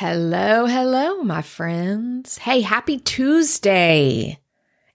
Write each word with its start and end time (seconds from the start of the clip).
Hello, 0.00 0.64
hello, 0.64 1.22
my 1.24 1.42
friends. 1.42 2.38
Hey, 2.38 2.62
happy 2.62 2.98
Tuesday. 2.98 4.38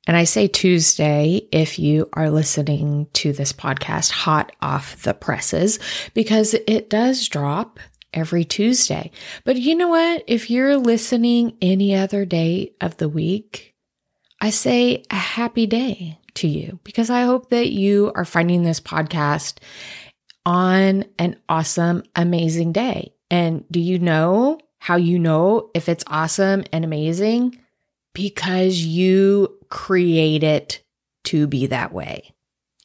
And 0.07 0.17
I 0.17 0.23
say 0.23 0.47
Tuesday 0.47 1.47
if 1.51 1.77
you 1.77 2.09
are 2.13 2.31
listening 2.31 3.05
to 3.13 3.31
this 3.31 3.53
podcast 3.53 4.09
hot 4.09 4.51
off 4.63 5.03
the 5.03 5.13
presses 5.13 5.77
because 6.15 6.55
it 6.55 6.89
does 6.89 7.27
drop 7.27 7.79
every 8.15 8.43
Tuesday. 8.45 9.11
But 9.43 9.57
you 9.57 9.75
know 9.75 9.89
what? 9.89 10.23
If 10.25 10.49
you're 10.49 10.75
listening 10.75 11.55
any 11.61 11.93
other 11.93 12.25
day 12.25 12.73
of 12.81 12.97
the 12.97 13.07
week, 13.07 13.75
I 14.41 14.49
say 14.49 15.03
a 15.11 15.17
happy 15.17 15.67
day 15.67 16.17
to 16.33 16.47
you 16.47 16.79
because 16.83 17.11
I 17.11 17.25
hope 17.25 17.51
that 17.51 17.69
you 17.69 18.11
are 18.15 18.25
finding 18.25 18.63
this 18.63 18.79
podcast 18.79 19.59
on 20.47 21.05
an 21.19 21.39
awesome, 21.47 22.01
amazing 22.15 22.71
day. 22.71 23.13
And 23.29 23.65
do 23.69 23.79
you 23.79 23.99
know 23.99 24.57
how 24.85 24.97
you 24.97 25.17
know 25.17 25.71
if 25.73 25.89
it's 25.89 26.03
awesome 26.05 26.63
and 26.71 26.85
amazing? 26.85 27.57
Because 28.13 28.77
you 28.77 29.57
create 29.69 30.43
it 30.43 30.83
to 31.23 31.47
be 31.47 31.65
that 31.65 31.91
way. 31.91 32.35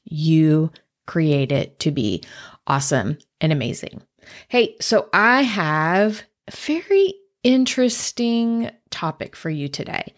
You 0.05 0.70
create 1.06 1.52
it 1.52 1.78
to 1.80 1.91
be 1.91 2.22
awesome 2.66 3.19
and 3.42 3.52
amazing. 3.52 4.00
Hey, 4.48 4.77
so 4.80 5.10
I 5.12 5.42
have 5.42 6.22
a 6.48 6.56
very 6.56 7.16
interesting 7.42 8.70
topic 8.88 9.36
for 9.36 9.50
you 9.50 9.69
today. 9.69 10.14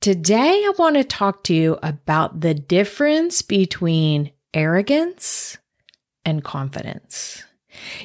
Today, 0.00 0.38
I 0.64 0.72
want 0.78 0.94
to 0.94 1.02
talk 1.02 1.42
to 1.44 1.54
you 1.54 1.80
about 1.82 2.42
the 2.42 2.54
difference 2.54 3.42
between 3.42 4.30
arrogance 4.54 5.58
and 6.24 6.44
confidence. 6.44 7.43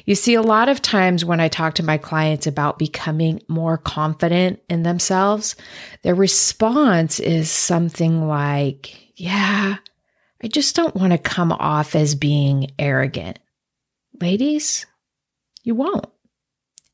You 0.04 0.14
see, 0.14 0.34
a 0.34 0.42
lot 0.42 0.68
of 0.68 0.82
times 0.82 1.24
when 1.24 1.40
I 1.40 1.48
talk 1.48 1.74
to 1.74 1.82
my 1.82 1.98
clients 1.98 2.46
about 2.46 2.78
becoming 2.78 3.42
more 3.48 3.78
confident 3.78 4.60
in 4.68 4.82
themselves, 4.82 5.56
their 6.02 6.14
response 6.14 7.20
is 7.20 7.50
something 7.50 8.26
like, 8.26 9.12
Yeah, 9.16 9.76
I 10.42 10.48
just 10.48 10.76
don't 10.76 10.96
want 10.96 11.12
to 11.12 11.18
come 11.18 11.52
off 11.52 11.94
as 11.94 12.14
being 12.14 12.72
arrogant. 12.78 13.38
Ladies, 14.20 14.86
you 15.62 15.74
won't. 15.74 16.06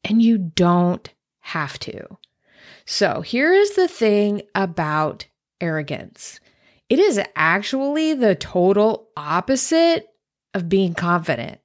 And 0.04 0.22
you 0.22 0.38
don't 0.38 1.08
have 1.40 1.78
to. 1.80 2.18
So 2.84 3.20
here 3.20 3.52
is 3.52 3.74
the 3.74 3.88
thing 3.88 4.42
about 4.54 5.26
arrogance 5.60 6.40
it 6.88 6.98
is 6.98 7.20
actually 7.34 8.14
the 8.14 8.34
total 8.34 9.08
opposite 9.16 10.06
of 10.54 10.68
being 10.68 10.94
confident. 10.94 11.60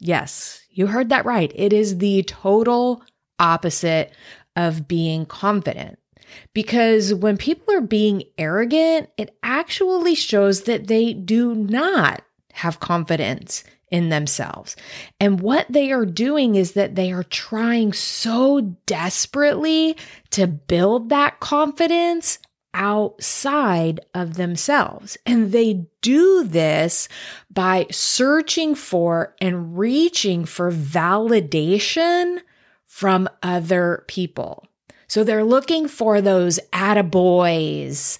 Yes, 0.00 0.62
you 0.70 0.86
heard 0.86 1.08
that 1.08 1.24
right. 1.24 1.52
It 1.54 1.72
is 1.72 1.98
the 1.98 2.22
total 2.22 3.02
opposite 3.38 4.12
of 4.56 4.88
being 4.88 5.26
confident. 5.26 5.98
Because 6.52 7.14
when 7.14 7.36
people 7.36 7.74
are 7.74 7.80
being 7.80 8.22
arrogant, 8.36 9.08
it 9.16 9.36
actually 9.42 10.14
shows 10.14 10.62
that 10.62 10.86
they 10.86 11.12
do 11.14 11.54
not 11.54 12.22
have 12.52 12.80
confidence 12.80 13.64
in 13.90 14.10
themselves. 14.10 14.76
And 15.18 15.40
what 15.40 15.66
they 15.70 15.92
are 15.92 16.04
doing 16.04 16.54
is 16.54 16.72
that 16.72 16.94
they 16.94 17.12
are 17.12 17.22
trying 17.22 17.92
so 17.92 18.60
desperately 18.86 19.96
to 20.30 20.46
build 20.46 21.08
that 21.08 21.40
confidence 21.40 22.38
outside 22.74 24.00
of 24.14 24.34
themselves. 24.34 25.16
And 25.26 25.52
they 25.52 25.86
do 26.02 26.44
this 26.44 27.08
by 27.50 27.86
searching 27.90 28.74
for 28.74 29.34
and 29.40 29.78
reaching 29.78 30.44
for 30.44 30.70
validation 30.70 32.38
from 32.86 33.28
other 33.42 34.04
people. 34.06 34.66
So 35.06 35.24
they're 35.24 35.44
looking 35.44 35.88
for 35.88 36.20
those 36.20 36.60
attaboys 36.72 38.18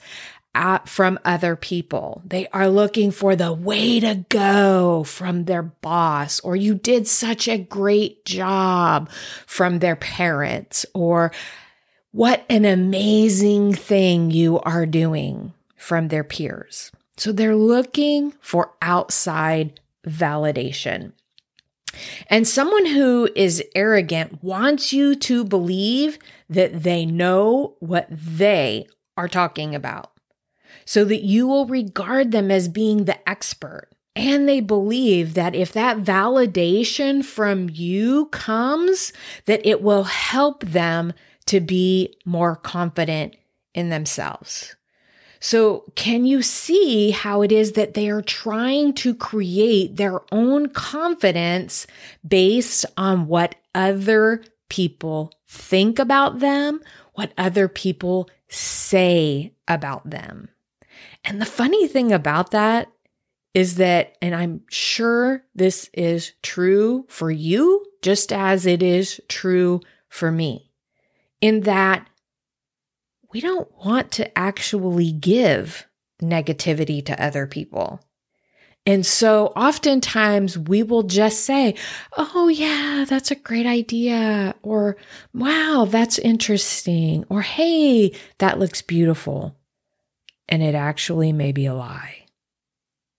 at, 0.54 0.88
from 0.88 1.19
other 1.25 1.54
people. 1.54 2.22
They 2.25 2.48
are 2.48 2.69
looking 2.69 3.10
for 3.10 3.37
the 3.37 3.53
way 3.53 4.00
to 4.00 4.25
go 4.28 5.04
from 5.04 5.44
their 5.44 5.62
boss, 5.62 6.41
or 6.41 6.56
you 6.56 6.75
did 6.75 7.06
such 7.06 7.47
a 7.47 7.58
great 7.58 8.25
job 8.25 9.10
from 9.47 9.78
their 9.78 9.97
parents, 9.97 10.87
or 10.94 11.32
what 12.18 12.44
an 12.48 12.64
amazing 12.64 13.72
thing 13.72 14.28
you 14.32 14.58
are 14.62 14.86
doing 14.86 15.54
from 15.76 16.08
their 16.08 16.24
peers. 16.24 16.90
So 17.16 17.30
they're 17.30 17.54
looking 17.54 18.32
for 18.40 18.72
outside 18.82 19.78
validation. 20.04 21.12
And 22.26 22.48
someone 22.48 22.86
who 22.86 23.28
is 23.36 23.62
arrogant 23.76 24.42
wants 24.42 24.92
you 24.92 25.14
to 25.14 25.44
believe 25.44 26.18
that 26.50 26.82
they 26.82 27.06
know 27.06 27.76
what 27.78 28.08
they 28.10 28.88
are 29.16 29.28
talking 29.28 29.76
about 29.76 30.10
so 30.84 31.04
that 31.04 31.22
you 31.22 31.46
will 31.46 31.66
regard 31.66 32.32
them 32.32 32.50
as 32.50 32.66
being 32.68 33.04
the 33.04 33.28
expert. 33.28 33.90
And 34.16 34.48
they 34.48 34.58
believe 34.58 35.34
that 35.34 35.54
if 35.54 35.72
that 35.74 35.98
validation 35.98 37.24
from 37.24 37.70
you 37.70 38.26
comes, 38.26 39.12
that 39.44 39.64
it 39.64 39.82
will 39.82 40.02
help 40.02 40.64
them 40.64 41.12
to 41.48 41.60
be 41.60 42.14
more 42.25 42.54
confident 42.54 43.34
in 43.75 43.88
themselves. 43.88 44.76
So, 45.41 45.84
can 45.94 46.25
you 46.25 46.42
see 46.42 47.10
how 47.10 47.42
it 47.42 47.53
is 47.53 47.72
that 47.72 47.94
they 47.94 48.10
are 48.10 48.22
trying 48.22 48.92
to 48.94 49.14
create 49.14 49.97
their 49.97 50.20
own 50.32 50.69
confidence 50.70 51.87
based 52.26 52.84
on 52.97 53.28
what 53.28 53.54
other 53.75 54.42
people 54.69 55.32
think 55.47 55.98
about 55.98 56.41
them, 56.41 56.81
what 57.14 57.32
other 57.38 57.69
people 57.69 58.28
say 58.48 59.54
about 59.69 60.10
them? 60.10 60.48
And 61.25 61.41
the 61.41 61.47
funny 61.47 61.87
thing 61.87 62.12
about 62.12 62.50
that 62.50 62.91
is 63.54 63.76
that, 63.76 64.16
and 64.20 64.34
I'm 64.34 64.62
sure 64.69 65.44
this 65.54 65.88
is 65.94 66.32
true 66.42 67.06
for 67.08 67.31
you, 67.31 67.87
just 68.03 68.32
as 68.32 68.66
it 68.66 68.82
is 68.82 69.20
true 69.28 69.81
for 70.08 70.32
me 70.32 70.67
in 71.41 71.60
that 71.60 72.06
we 73.32 73.41
don't 73.41 73.71
want 73.84 74.12
to 74.12 74.38
actually 74.38 75.12
give 75.12 75.87
negativity 76.22 77.04
to 77.04 77.22
other 77.22 77.47
people. 77.47 78.00
And 78.87 79.04
so 79.04 79.49
oftentimes 79.49 80.56
we 80.56 80.82
will 80.82 81.03
just 81.03 81.44
say, 81.44 81.75
Oh, 82.16 82.49
yeah, 82.49 83.04
that's 83.06 83.31
a 83.31 83.37
great 83.37 83.66
idea. 83.66 84.54
Or, 84.62 84.97
Wow, 85.34 85.87
that's 85.88 86.19
interesting. 86.19 87.25
Or, 87.28 87.43
Hey, 87.43 88.15
that 88.38 88.59
looks 88.59 88.81
beautiful. 88.81 89.55
And 90.49 90.62
it 90.62 90.75
actually 90.75 91.32
may 91.32 91.53
be 91.53 91.66
a 91.66 91.75
lie. 91.75 92.25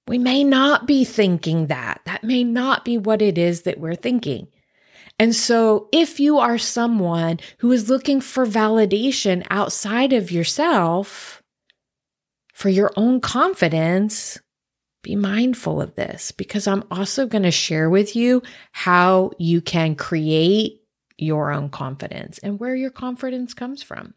We 0.08 0.18
may 0.18 0.44
not 0.44 0.88
be 0.88 1.04
thinking 1.04 1.68
that. 1.68 2.02
That 2.06 2.24
may 2.24 2.44
not 2.44 2.84
be 2.84 2.98
what 2.98 3.22
it 3.22 3.38
is 3.38 3.62
that 3.62 3.80
we're 3.80 3.94
thinking. 3.94 4.48
And 5.20 5.36
so, 5.36 5.90
if 5.92 6.20
you 6.22 6.40
are 6.40 6.58
someone 6.58 7.40
who 7.58 7.74
is 7.74 7.90
looking 7.90 8.22
for 8.22 8.46
validation 8.46 9.46
outside 9.50 10.14
of 10.14 10.32
yourself 10.32 11.44
for 12.54 12.70
your 12.70 12.92
own 12.96 13.20
confidence, 13.20 14.40
be 15.04 15.18
mindful 15.18 15.82
of 15.82 15.96
this 15.96 16.32
because 16.32 16.68
I'm 16.68 16.84
also 16.90 17.28
going 17.28 17.44
to 17.44 17.52
share 17.52 17.90
with 17.90 18.16
you 18.16 18.42
how 18.72 19.32
you 19.38 19.62
can 19.62 19.96
create 19.96 20.82
your 21.18 21.52
own 21.52 21.70
confidence 21.70 22.38
and 22.40 22.60
where 22.60 22.76
your 22.76 22.90
confidence 22.90 23.54
comes 23.54 23.84
from. 23.84 24.14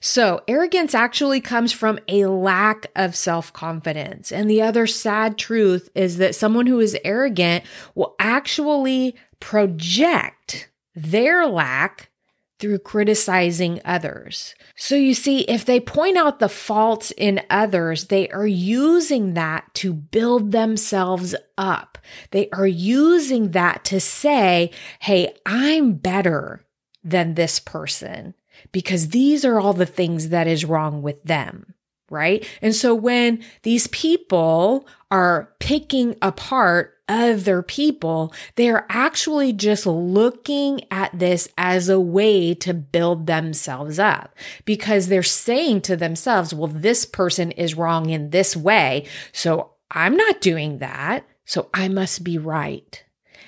So, 0.00 0.42
arrogance 0.46 0.94
actually 0.94 1.40
comes 1.40 1.72
from 1.72 1.98
a 2.06 2.26
lack 2.26 2.86
of 2.94 3.16
self 3.16 3.52
confidence. 3.52 4.30
And 4.30 4.48
the 4.48 4.62
other 4.62 4.86
sad 4.86 5.36
truth 5.36 5.88
is 5.94 6.18
that 6.18 6.34
someone 6.34 6.66
who 6.66 6.78
is 6.80 6.96
arrogant 7.04 7.64
will 7.94 8.14
actually 8.20 9.16
project 9.40 10.70
their 10.94 11.46
lack 11.46 12.10
through 12.58 12.80
criticizing 12.80 13.80
others. 13.84 14.54
So 14.74 14.96
you 14.96 15.14
see, 15.14 15.42
if 15.42 15.64
they 15.64 15.78
point 15.78 16.16
out 16.16 16.40
the 16.40 16.48
faults 16.48 17.12
in 17.16 17.40
others, 17.48 18.06
they 18.06 18.28
are 18.30 18.46
using 18.46 19.34
that 19.34 19.72
to 19.74 19.92
build 19.92 20.50
themselves 20.50 21.36
up. 21.56 21.98
They 22.32 22.48
are 22.50 22.66
using 22.66 23.52
that 23.52 23.84
to 23.86 24.00
say, 24.00 24.72
Hey, 24.98 25.36
I'm 25.46 25.92
better 25.92 26.64
than 27.04 27.34
this 27.34 27.60
person 27.60 28.34
because 28.72 29.10
these 29.10 29.44
are 29.44 29.60
all 29.60 29.72
the 29.72 29.86
things 29.86 30.30
that 30.30 30.48
is 30.48 30.64
wrong 30.64 31.00
with 31.00 31.22
them 31.22 31.74
right? 32.10 32.48
And 32.62 32.74
so 32.74 32.94
when 32.94 33.44
these 33.62 33.86
people 33.88 34.86
are 35.10 35.52
picking 35.58 36.16
apart 36.22 36.94
other 37.08 37.62
people, 37.62 38.32
they 38.56 38.68
are 38.68 38.86
actually 38.88 39.52
just 39.52 39.86
looking 39.86 40.82
at 40.90 41.18
this 41.18 41.48
as 41.56 41.88
a 41.88 41.98
way 41.98 42.54
to 42.54 42.74
build 42.74 43.26
themselves 43.26 43.98
up 43.98 44.34
because 44.64 45.08
they're 45.08 45.22
saying 45.22 45.80
to 45.82 45.96
themselves, 45.96 46.52
well, 46.52 46.68
this 46.68 47.04
person 47.04 47.50
is 47.52 47.74
wrong 47.74 48.10
in 48.10 48.30
this 48.30 48.56
way. 48.56 49.06
So 49.32 49.72
I'm 49.90 50.16
not 50.16 50.40
doing 50.40 50.78
that. 50.78 51.26
So 51.44 51.70
I 51.72 51.88
must 51.88 52.22
be 52.22 52.36
right. 52.36 53.02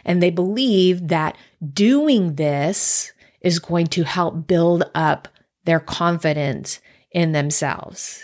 And 0.04 0.22
they 0.22 0.30
believe 0.30 1.08
that 1.08 1.36
doing 1.72 2.36
this 2.36 3.12
is 3.42 3.58
going 3.58 3.88
to 3.88 4.04
help 4.04 4.46
build 4.46 4.90
up 4.94 5.28
their 5.64 5.80
confidence 5.80 6.80
in 7.12 7.32
themselves. 7.32 8.22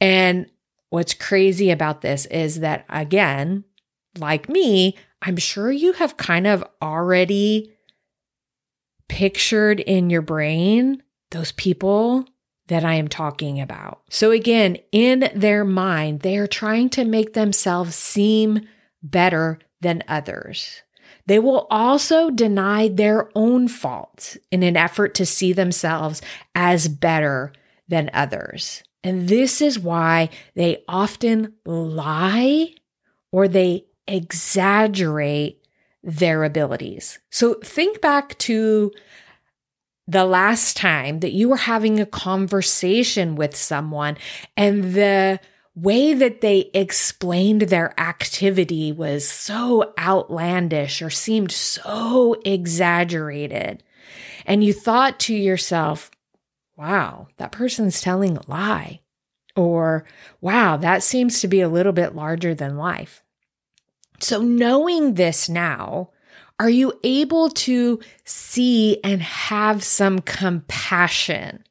And 0.00 0.46
what's 0.90 1.14
crazy 1.14 1.70
about 1.70 2.02
this 2.02 2.26
is 2.26 2.60
that, 2.60 2.84
again, 2.88 3.64
like 4.16 4.48
me, 4.48 4.96
I'm 5.22 5.36
sure 5.36 5.70
you 5.70 5.92
have 5.94 6.16
kind 6.16 6.46
of 6.46 6.64
already 6.80 7.72
pictured 9.08 9.80
in 9.80 10.10
your 10.10 10.22
brain 10.22 11.02
those 11.30 11.52
people 11.52 12.26
that 12.68 12.84
I 12.84 12.94
am 12.94 13.08
talking 13.08 13.60
about. 13.60 14.02
So, 14.10 14.30
again, 14.30 14.78
in 14.92 15.30
their 15.34 15.64
mind, 15.64 16.20
they 16.20 16.36
are 16.36 16.46
trying 16.46 16.90
to 16.90 17.04
make 17.04 17.32
themselves 17.32 17.94
seem 17.94 18.68
better 19.02 19.58
than 19.80 20.04
others. 20.06 20.82
They 21.26 21.38
will 21.38 21.66
also 21.70 22.30
deny 22.30 22.88
their 22.88 23.30
own 23.34 23.68
faults 23.68 24.38
in 24.50 24.62
an 24.62 24.76
effort 24.76 25.14
to 25.16 25.26
see 25.26 25.52
themselves 25.52 26.22
as 26.54 26.88
better 26.88 27.52
than 27.86 28.10
others. 28.12 28.82
And 29.04 29.28
this 29.28 29.60
is 29.60 29.78
why 29.78 30.30
they 30.54 30.84
often 30.88 31.54
lie 31.64 32.74
or 33.30 33.46
they 33.48 33.84
exaggerate 34.08 35.64
their 36.02 36.44
abilities. 36.44 37.18
So 37.30 37.54
think 37.62 38.00
back 38.00 38.36
to 38.38 38.92
the 40.06 40.24
last 40.24 40.76
time 40.76 41.20
that 41.20 41.32
you 41.32 41.48
were 41.48 41.56
having 41.56 42.00
a 42.00 42.06
conversation 42.06 43.36
with 43.36 43.54
someone 43.54 44.16
and 44.56 44.94
the 44.94 45.38
way 45.74 46.14
that 46.14 46.40
they 46.40 46.70
explained 46.74 47.62
their 47.62 47.98
activity 48.00 48.90
was 48.90 49.28
so 49.28 49.92
outlandish 49.98 51.02
or 51.02 51.10
seemed 51.10 51.52
so 51.52 52.34
exaggerated. 52.44 53.82
And 54.46 54.64
you 54.64 54.72
thought 54.72 55.20
to 55.20 55.34
yourself, 55.34 56.10
wow, 56.76 57.28
that 57.36 57.52
person's 57.52 58.00
telling 58.00 58.36
a 58.36 58.50
lie. 58.50 59.00
Or, 59.56 60.04
wow, 60.40 60.76
that 60.78 61.02
seems 61.02 61.40
to 61.40 61.48
be 61.48 61.60
a 61.60 61.68
little 61.68 61.92
bit 61.92 62.14
larger 62.14 62.54
than 62.54 62.76
life. 62.76 63.22
So, 64.20 64.42
knowing 64.42 65.14
this 65.14 65.48
now, 65.48 66.10
are 66.60 66.70
you 66.70 66.98
able 67.04 67.50
to 67.50 68.00
see 68.24 68.98
and 69.04 69.22
have 69.22 69.84
some 69.84 70.18
compassion 70.20 71.64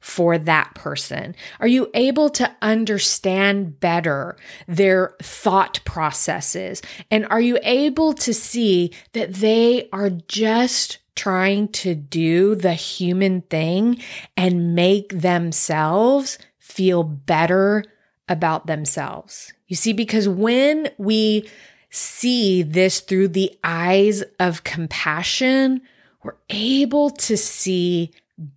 for 0.00 0.36
that 0.36 0.74
person? 0.74 1.36
Are 1.60 1.68
you 1.68 1.88
able 1.94 2.28
to 2.30 2.50
understand 2.60 3.78
better 3.78 4.36
their 4.66 5.14
thought 5.22 5.80
processes? 5.84 6.82
And 7.08 7.24
are 7.26 7.40
you 7.40 7.58
able 7.62 8.12
to 8.14 8.34
see 8.34 8.92
that 9.12 9.34
they 9.34 9.88
are 9.92 10.10
just 10.10 10.98
trying 11.14 11.68
to 11.68 11.94
do 11.94 12.56
the 12.56 12.74
human 12.74 13.42
thing 13.42 14.02
and 14.36 14.74
make 14.74 15.20
themselves 15.20 16.36
feel 16.58 17.04
better 17.04 17.84
about 18.28 18.66
themselves? 18.66 19.52
You 19.68 19.76
see, 19.76 19.92
because 19.92 20.28
when 20.28 20.90
we 20.98 21.48
see 21.92 22.62
this 22.62 23.00
through 23.00 23.28
the 23.28 23.56
eyes 23.62 24.22
of 24.40 24.64
compassion, 24.64 25.82
we're 26.24 26.36
able 26.48 27.10
to 27.10 27.36
see 27.36 28.10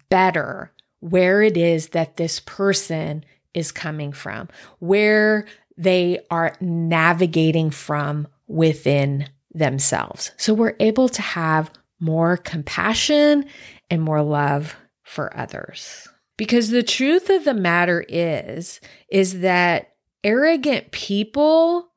better 0.09 0.71
where 1.01 1.41
it 1.43 1.57
is 1.57 1.89
that 1.89 2.15
this 2.15 2.39
person 2.39 3.23
is 3.53 3.71
coming 3.71 4.11
from, 4.11 4.47
where 4.79 5.45
they 5.77 6.19
are 6.31 6.55
navigating 6.61 7.69
from 7.69 8.27
within 8.47 9.27
themselves. 9.53 10.31
So 10.37 10.53
we're 10.53 10.75
able 10.79 11.09
to 11.09 11.21
have 11.21 11.71
more 11.99 12.37
compassion 12.37 13.45
and 13.89 14.01
more 14.01 14.21
love 14.21 14.75
for 15.03 15.35
others. 15.37 16.07
Because 16.37 16.69
the 16.69 16.83
truth 16.83 17.29
of 17.29 17.43
the 17.43 17.53
matter 17.53 18.05
is 18.07 18.79
is 19.09 19.41
that 19.41 19.93
arrogant 20.23 20.91
people 20.91 21.89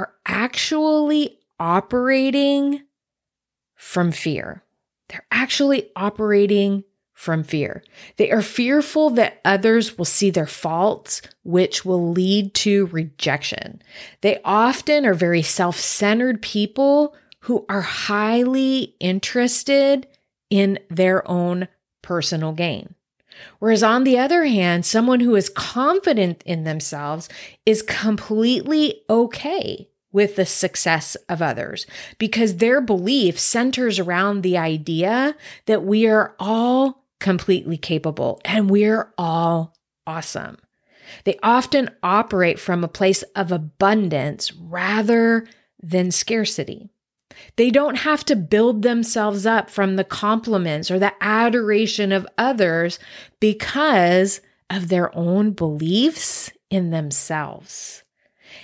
are 0.00 0.14
actually 0.24 1.38
operating 1.58 2.82
from 3.74 4.12
fear. 4.12 4.62
They're 5.10 5.26
actually 5.30 5.90
operating 5.94 6.84
from 7.12 7.44
fear. 7.44 7.84
They 8.16 8.30
are 8.30 8.40
fearful 8.40 9.10
that 9.10 9.40
others 9.44 9.98
will 9.98 10.06
see 10.06 10.30
their 10.30 10.46
faults, 10.46 11.20
which 11.42 11.84
will 11.84 12.12
lead 12.12 12.54
to 12.54 12.86
rejection. 12.86 13.82
They 14.22 14.40
often 14.42 15.04
are 15.04 15.12
very 15.12 15.42
self 15.42 15.78
centered 15.78 16.40
people 16.40 17.14
who 17.40 17.66
are 17.68 17.82
highly 17.82 18.94
interested 19.00 20.06
in 20.48 20.78
their 20.88 21.28
own 21.30 21.68
personal 22.00 22.52
gain. 22.52 22.94
Whereas 23.58 23.82
on 23.82 24.04
the 24.04 24.18
other 24.18 24.44
hand, 24.44 24.86
someone 24.86 25.20
who 25.20 25.36
is 25.36 25.50
confident 25.50 26.42
in 26.46 26.64
themselves 26.64 27.28
is 27.66 27.82
completely 27.82 29.02
okay 29.10 29.89
with 30.12 30.36
the 30.36 30.46
success 30.46 31.16
of 31.28 31.40
others 31.40 31.86
because 32.18 32.56
their 32.56 32.80
belief 32.80 33.38
centers 33.38 33.98
around 33.98 34.42
the 34.42 34.58
idea 34.58 35.36
that 35.66 35.84
we 35.84 36.06
are 36.06 36.34
all 36.38 37.04
completely 37.20 37.76
capable 37.76 38.40
and 38.44 38.70
we're 38.70 39.12
all 39.16 39.74
awesome. 40.06 40.56
They 41.24 41.38
often 41.42 41.90
operate 42.02 42.58
from 42.58 42.82
a 42.82 42.88
place 42.88 43.22
of 43.34 43.52
abundance 43.52 44.52
rather 44.54 45.46
than 45.82 46.10
scarcity. 46.10 46.88
They 47.56 47.70
don't 47.70 47.96
have 47.96 48.24
to 48.26 48.36
build 48.36 48.82
themselves 48.82 49.46
up 49.46 49.70
from 49.70 49.96
the 49.96 50.04
compliments 50.04 50.90
or 50.90 50.98
the 50.98 51.12
adoration 51.20 52.12
of 52.12 52.26
others 52.36 52.98
because 53.38 54.40
of 54.68 54.88
their 54.88 55.14
own 55.16 55.52
beliefs 55.52 56.50
in 56.70 56.90
themselves. 56.90 58.04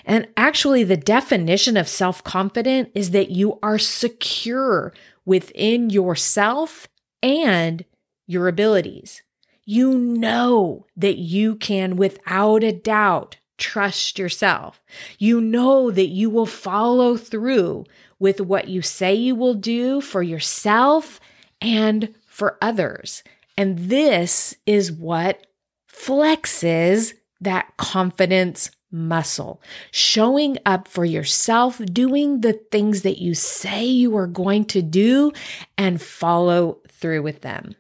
And 0.05 0.29
actually, 0.37 0.85
the 0.85 0.97
definition 0.97 1.77
of 1.77 1.89
self 1.89 2.23
confident 2.25 2.91
is 2.95 3.11
that 3.11 3.31
you 3.31 3.59
are 3.63 3.79
secure 3.79 4.93
within 5.25 5.91
yourself 5.91 6.89
and 7.23 7.85
your 8.27 8.49
abilities. 8.49 9.23
You 9.65 9.99
know 9.99 10.87
that 10.97 11.19
you 11.19 11.57
can, 11.57 11.97
without 11.97 12.63
a 12.63 12.73
doubt, 12.73 13.37
trust 13.59 14.19
yourself. 14.19 14.81
You 15.19 15.41
know 15.41 15.91
that 15.91 16.09
you 16.09 16.31
will 16.31 16.47
follow 16.47 17.17
through 17.17 17.85
with 18.19 18.41
what 18.41 18.69
you 18.69 18.83
say 18.83 19.15
you 19.15 19.35
will 19.35 19.55
do 19.55 20.01
for 20.01 20.23
yourself 20.23 21.21
and 21.61 22.15
for 22.27 22.59
others. 22.63 23.23
And 23.57 23.79
this 23.79 24.55
is 24.67 24.93
what 24.93 25.47
flexes 25.91 27.15
that 27.41 27.77
confidence 27.77 28.71
muscle, 28.91 29.61
showing 29.91 30.59
up 30.65 30.89
for 30.89 31.05
yourself, 31.05 31.81
doing 31.93 32.41
the 32.41 32.55
things 32.71 33.03
that 33.03 33.19
you 33.19 33.35
say 33.35 33.85
you 33.85 34.17
are 34.17 34.27
going 34.27 34.65
to 34.67 34.83
do, 34.83 35.33
and 35.77 36.01
follow 36.01 36.79
through 36.89 37.23
with 37.23 37.43
them. 37.43 37.75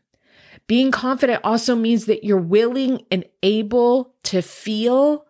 Being 0.66 0.90
confident 0.90 1.40
also 1.44 1.76
means 1.76 2.06
that 2.06 2.24
you're 2.24 2.38
willing 2.38 3.04
and 3.10 3.24
able 3.42 4.14
to 4.24 4.42
feel 4.42 5.24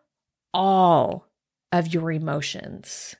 all 0.54 1.26
of 1.73 1.92
your 1.92 2.11
emotions. 2.11 3.14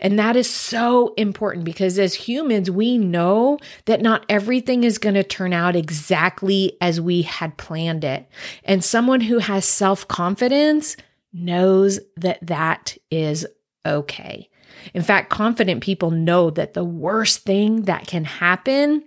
And 0.00 0.18
that 0.18 0.36
is 0.36 0.50
so 0.50 1.14
important 1.16 1.64
because 1.64 1.98
as 1.98 2.14
humans, 2.14 2.70
we 2.70 2.98
know 2.98 3.58
that 3.84 4.02
not 4.02 4.24
everything 4.28 4.84
is 4.84 4.98
going 4.98 5.14
to 5.14 5.22
turn 5.22 5.52
out 5.52 5.76
exactly 5.76 6.76
as 6.80 7.00
we 7.00 7.22
had 7.22 7.56
planned 7.56 8.04
it. 8.04 8.28
And 8.64 8.82
someone 8.82 9.20
who 9.20 9.38
has 9.38 9.64
self 9.64 10.08
confidence 10.08 10.96
knows 11.38 12.00
that 12.16 12.38
that 12.42 12.96
is 13.10 13.46
okay. 13.86 14.48
In 14.94 15.02
fact, 15.02 15.30
confident 15.30 15.82
people 15.82 16.10
know 16.10 16.50
that 16.50 16.74
the 16.74 16.84
worst 16.84 17.40
thing 17.40 17.82
that 17.82 18.06
can 18.06 18.24
happen 18.24 19.04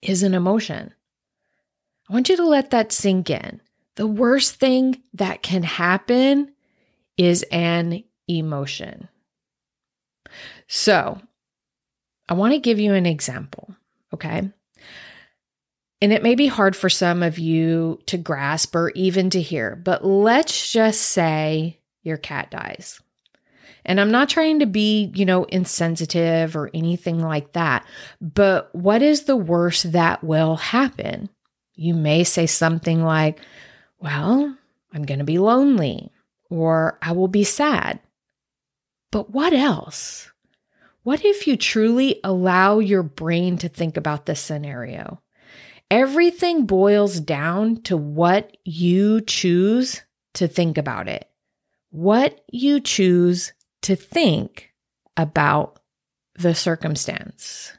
is 0.00 0.22
an 0.22 0.34
emotion. 0.34 0.92
I 2.08 2.12
want 2.12 2.28
you 2.28 2.36
to 2.36 2.46
let 2.46 2.70
that 2.70 2.92
sink 2.92 3.30
in. 3.30 3.60
The 3.96 4.06
worst 4.06 4.56
thing 4.56 5.02
that 5.14 5.42
can 5.42 5.62
happen 5.62 6.52
is 7.16 7.44
an 7.52 8.02
emotion. 8.26 9.08
So, 10.66 11.20
I 12.28 12.34
want 12.34 12.54
to 12.54 12.58
give 12.58 12.80
you 12.80 12.94
an 12.94 13.06
example, 13.06 13.74
okay? 14.14 14.50
And 16.02 16.12
it 16.12 16.24
may 16.24 16.34
be 16.34 16.48
hard 16.48 16.74
for 16.74 16.90
some 16.90 17.22
of 17.22 17.38
you 17.38 18.00
to 18.06 18.18
grasp 18.18 18.74
or 18.74 18.90
even 18.90 19.30
to 19.30 19.40
hear, 19.40 19.76
but 19.76 20.04
let's 20.04 20.72
just 20.72 21.00
say 21.00 21.78
your 22.02 22.16
cat 22.16 22.50
dies. 22.50 23.00
And 23.84 24.00
I'm 24.00 24.10
not 24.10 24.28
trying 24.28 24.58
to 24.58 24.66
be, 24.66 25.12
you 25.14 25.24
know, 25.24 25.44
insensitive 25.44 26.56
or 26.56 26.70
anything 26.74 27.20
like 27.20 27.52
that, 27.52 27.86
but 28.20 28.74
what 28.74 29.00
is 29.00 29.22
the 29.22 29.36
worst 29.36 29.92
that 29.92 30.24
will 30.24 30.56
happen? 30.56 31.28
You 31.74 31.94
may 31.94 32.24
say 32.24 32.46
something 32.46 33.04
like, 33.04 33.38
Well, 34.00 34.56
I'm 34.92 35.04
going 35.04 35.20
to 35.20 35.24
be 35.24 35.38
lonely, 35.38 36.10
or 36.50 36.98
I 37.00 37.12
will 37.12 37.28
be 37.28 37.44
sad. 37.44 38.00
But 39.12 39.30
what 39.30 39.52
else? 39.52 40.32
What 41.04 41.24
if 41.24 41.46
you 41.46 41.56
truly 41.56 42.18
allow 42.24 42.80
your 42.80 43.04
brain 43.04 43.56
to 43.58 43.68
think 43.68 43.96
about 43.96 44.26
this 44.26 44.40
scenario? 44.40 45.21
Everything 45.92 46.64
boils 46.64 47.20
down 47.20 47.82
to 47.82 47.98
what 47.98 48.56
you 48.64 49.20
choose 49.20 50.00
to 50.32 50.48
think 50.48 50.78
about 50.78 51.06
it, 51.06 51.28
what 51.90 52.42
you 52.50 52.80
choose 52.80 53.52
to 53.82 53.94
think 53.94 54.72
about 55.18 55.80
the 56.34 56.54
circumstance. 56.54 57.74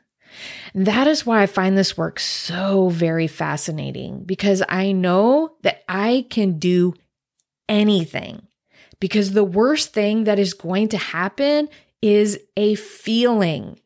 That 0.75 1.07
is 1.07 1.25
why 1.25 1.41
I 1.41 1.47
find 1.47 1.75
this 1.75 1.97
work 1.97 2.19
so 2.19 2.89
very 2.89 3.25
fascinating 3.25 4.25
because 4.25 4.61
I 4.69 4.91
know 4.91 5.55
that 5.63 5.81
I 5.89 6.27
can 6.29 6.59
do 6.59 6.93
anything. 7.67 8.43
Because 8.99 9.31
the 9.31 9.43
worst 9.43 9.91
thing 9.91 10.25
that 10.25 10.37
is 10.37 10.53
going 10.53 10.89
to 10.89 10.97
happen 10.99 11.67
is 11.99 12.39
a 12.57 12.75
feeling. 12.75 13.79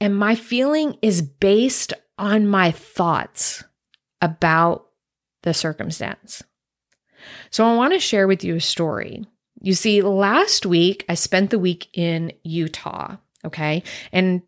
And 0.00 0.16
my 0.16 0.36
feeling 0.36 0.98
is 1.02 1.20
based 1.20 1.94
on 2.16 2.46
my 2.46 2.70
thoughts 2.70 3.64
about 4.22 4.86
the 5.42 5.52
circumstance. 5.52 6.42
So 7.50 7.66
I 7.66 7.76
want 7.76 7.92
to 7.92 8.00
share 8.00 8.26
with 8.26 8.42
you 8.42 8.56
a 8.56 8.60
story. 8.60 9.26
You 9.60 9.74
see, 9.74 10.00
last 10.00 10.64
week 10.64 11.04
I 11.08 11.14
spent 11.14 11.50
the 11.50 11.58
week 11.58 11.88
in 11.92 12.32
Utah. 12.42 13.16
Okay. 13.44 13.82
And 14.12 14.42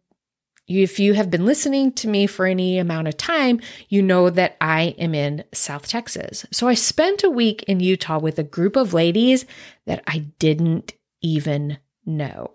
if 0.67 0.99
you 0.99 1.13
have 1.15 1.31
been 1.31 1.45
listening 1.45 1.93
to 1.93 2.09
me 2.09 2.27
for 2.27 2.47
any 2.47 2.79
amount 2.79 3.09
of 3.09 3.17
time, 3.17 3.61
you 3.89 4.01
know 4.01 4.31
that 4.31 4.57
I 4.61 4.95
am 4.99 5.15
in 5.15 5.45
South 5.53 5.87
Texas. 5.87 6.47
So 6.53 6.69
I 6.69 6.75
spent 6.75 7.23
a 7.23 7.31
week 7.31 7.65
in 7.65 7.81
Utah 7.81 8.19
with 8.19 8.39
a 8.39 8.45
group 8.45 8.77
of 8.77 8.95
ladies 8.95 9.45
that 9.87 10.03
I 10.07 10.19
didn't 10.39 10.95
even 11.21 11.79
know. 12.07 12.51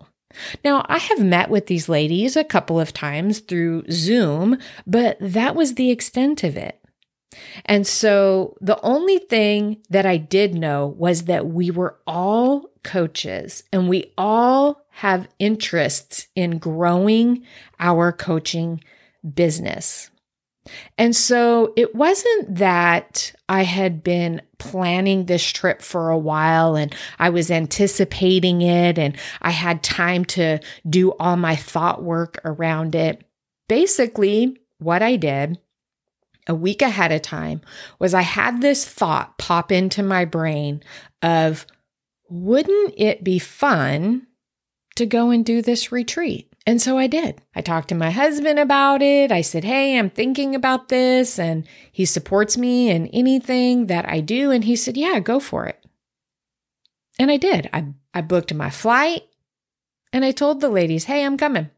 Now, 0.64 0.84
I 0.88 0.98
have 0.98 1.24
met 1.24 1.50
with 1.50 1.66
these 1.66 1.88
ladies 1.88 2.36
a 2.36 2.44
couple 2.44 2.78
of 2.78 2.92
times 2.92 3.40
through 3.40 3.84
Zoom, 3.90 4.58
but 4.86 5.16
that 5.20 5.56
was 5.56 5.74
the 5.74 5.90
extent 5.90 6.44
of 6.44 6.56
it. 6.56 6.79
And 7.64 7.86
so 7.86 8.56
the 8.60 8.80
only 8.82 9.18
thing 9.18 9.78
that 9.88 10.06
I 10.06 10.16
did 10.16 10.54
know 10.54 10.88
was 10.98 11.24
that 11.24 11.46
we 11.46 11.70
were 11.70 11.98
all 12.06 12.70
coaches 12.82 13.62
and 13.72 13.88
we 13.88 14.12
all 14.18 14.84
have 14.90 15.28
interests 15.38 16.26
in 16.34 16.58
growing 16.58 17.44
our 17.78 18.12
coaching 18.12 18.82
business. 19.34 20.10
And 20.98 21.16
so 21.16 21.72
it 21.76 21.94
wasn't 21.94 22.56
that 22.56 23.32
I 23.48 23.62
had 23.62 24.02
been 24.02 24.42
planning 24.58 25.24
this 25.24 25.44
trip 25.44 25.80
for 25.80 26.10
a 26.10 26.18
while 26.18 26.76
and 26.76 26.94
I 27.18 27.30
was 27.30 27.50
anticipating 27.50 28.60
it 28.62 28.98
and 28.98 29.16
I 29.40 29.50
had 29.50 29.82
time 29.82 30.24
to 30.26 30.60
do 30.88 31.12
all 31.12 31.36
my 31.36 31.56
thought 31.56 32.02
work 32.02 32.40
around 32.44 32.94
it. 32.94 33.24
Basically, 33.68 34.58
what 34.78 35.02
I 35.02 35.16
did 35.16 35.58
a 36.46 36.54
week 36.54 36.82
ahead 36.82 37.12
of 37.12 37.22
time 37.22 37.60
was 37.98 38.14
I 38.14 38.22
had 38.22 38.60
this 38.60 38.84
thought 38.84 39.38
pop 39.38 39.70
into 39.70 40.02
my 40.02 40.24
brain 40.24 40.82
of 41.22 41.66
wouldn't 42.28 42.94
it 42.96 43.24
be 43.24 43.38
fun 43.38 44.26
to 44.96 45.06
go 45.06 45.30
and 45.30 45.44
do 45.44 45.62
this 45.62 45.92
retreat? 45.92 46.50
And 46.66 46.80
so 46.80 46.98
I 46.98 47.06
did. 47.06 47.40
I 47.54 47.62
talked 47.62 47.88
to 47.88 47.94
my 47.94 48.10
husband 48.10 48.58
about 48.58 49.02
it. 49.02 49.32
I 49.32 49.40
said, 49.40 49.64
Hey, 49.64 49.98
I'm 49.98 50.10
thinking 50.10 50.54
about 50.54 50.88
this. 50.88 51.38
And 51.38 51.66
he 51.90 52.04
supports 52.04 52.56
me 52.56 52.90
in 52.90 53.06
anything 53.08 53.86
that 53.86 54.08
I 54.08 54.20
do. 54.20 54.50
And 54.50 54.64
he 54.64 54.76
said, 54.76 54.96
Yeah, 54.96 55.20
go 55.20 55.40
for 55.40 55.66
it. 55.66 55.84
And 57.18 57.30
I 57.30 57.38
did. 57.38 57.68
I, 57.72 57.86
I 58.12 58.20
booked 58.20 58.54
my 58.54 58.70
flight 58.70 59.22
and 60.12 60.24
I 60.24 60.32
told 60.32 60.60
the 60.60 60.68
ladies, 60.68 61.04
Hey, 61.04 61.24
I'm 61.24 61.38
coming. 61.38 61.70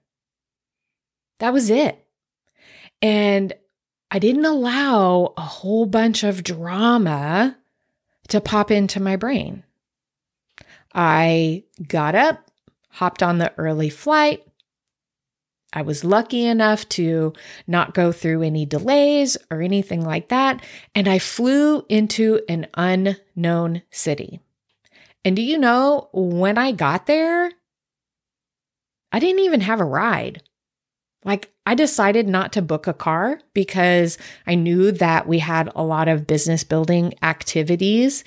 That 1.38 1.52
was 1.52 1.70
it. 1.70 2.04
And 3.00 3.52
I 4.14 4.18
didn't 4.18 4.44
allow 4.44 5.32
a 5.38 5.40
whole 5.40 5.86
bunch 5.86 6.22
of 6.22 6.44
drama 6.44 7.56
to 8.28 8.42
pop 8.42 8.70
into 8.70 9.00
my 9.00 9.16
brain. 9.16 9.64
I 10.94 11.64
got 11.88 12.14
up, 12.14 12.50
hopped 12.90 13.22
on 13.22 13.38
the 13.38 13.54
early 13.56 13.88
flight. 13.88 14.46
I 15.72 15.80
was 15.80 16.04
lucky 16.04 16.44
enough 16.44 16.86
to 16.90 17.32
not 17.66 17.94
go 17.94 18.12
through 18.12 18.42
any 18.42 18.66
delays 18.66 19.38
or 19.50 19.62
anything 19.62 20.04
like 20.04 20.28
that. 20.28 20.62
And 20.94 21.08
I 21.08 21.18
flew 21.18 21.86
into 21.88 22.42
an 22.50 22.66
unknown 22.74 23.80
city. 23.90 24.40
And 25.24 25.34
do 25.34 25.40
you 25.40 25.56
know, 25.56 26.10
when 26.12 26.58
I 26.58 26.72
got 26.72 27.06
there, 27.06 27.50
I 29.10 29.18
didn't 29.18 29.40
even 29.40 29.62
have 29.62 29.80
a 29.80 29.84
ride. 29.84 30.42
Like, 31.24 31.51
I 31.64 31.74
decided 31.74 32.26
not 32.26 32.52
to 32.54 32.62
book 32.62 32.86
a 32.86 32.92
car 32.92 33.40
because 33.54 34.18
I 34.46 34.56
knew 34.56 34.90
that 34.92 35.28
we 35.28 35.38
had 35.38 35.70
a 35.74 35.82
lot 35.82 36.08
of 36.08 36.26
business 36.26 36.64
building 36.64 37.14
activities 37.22 38.24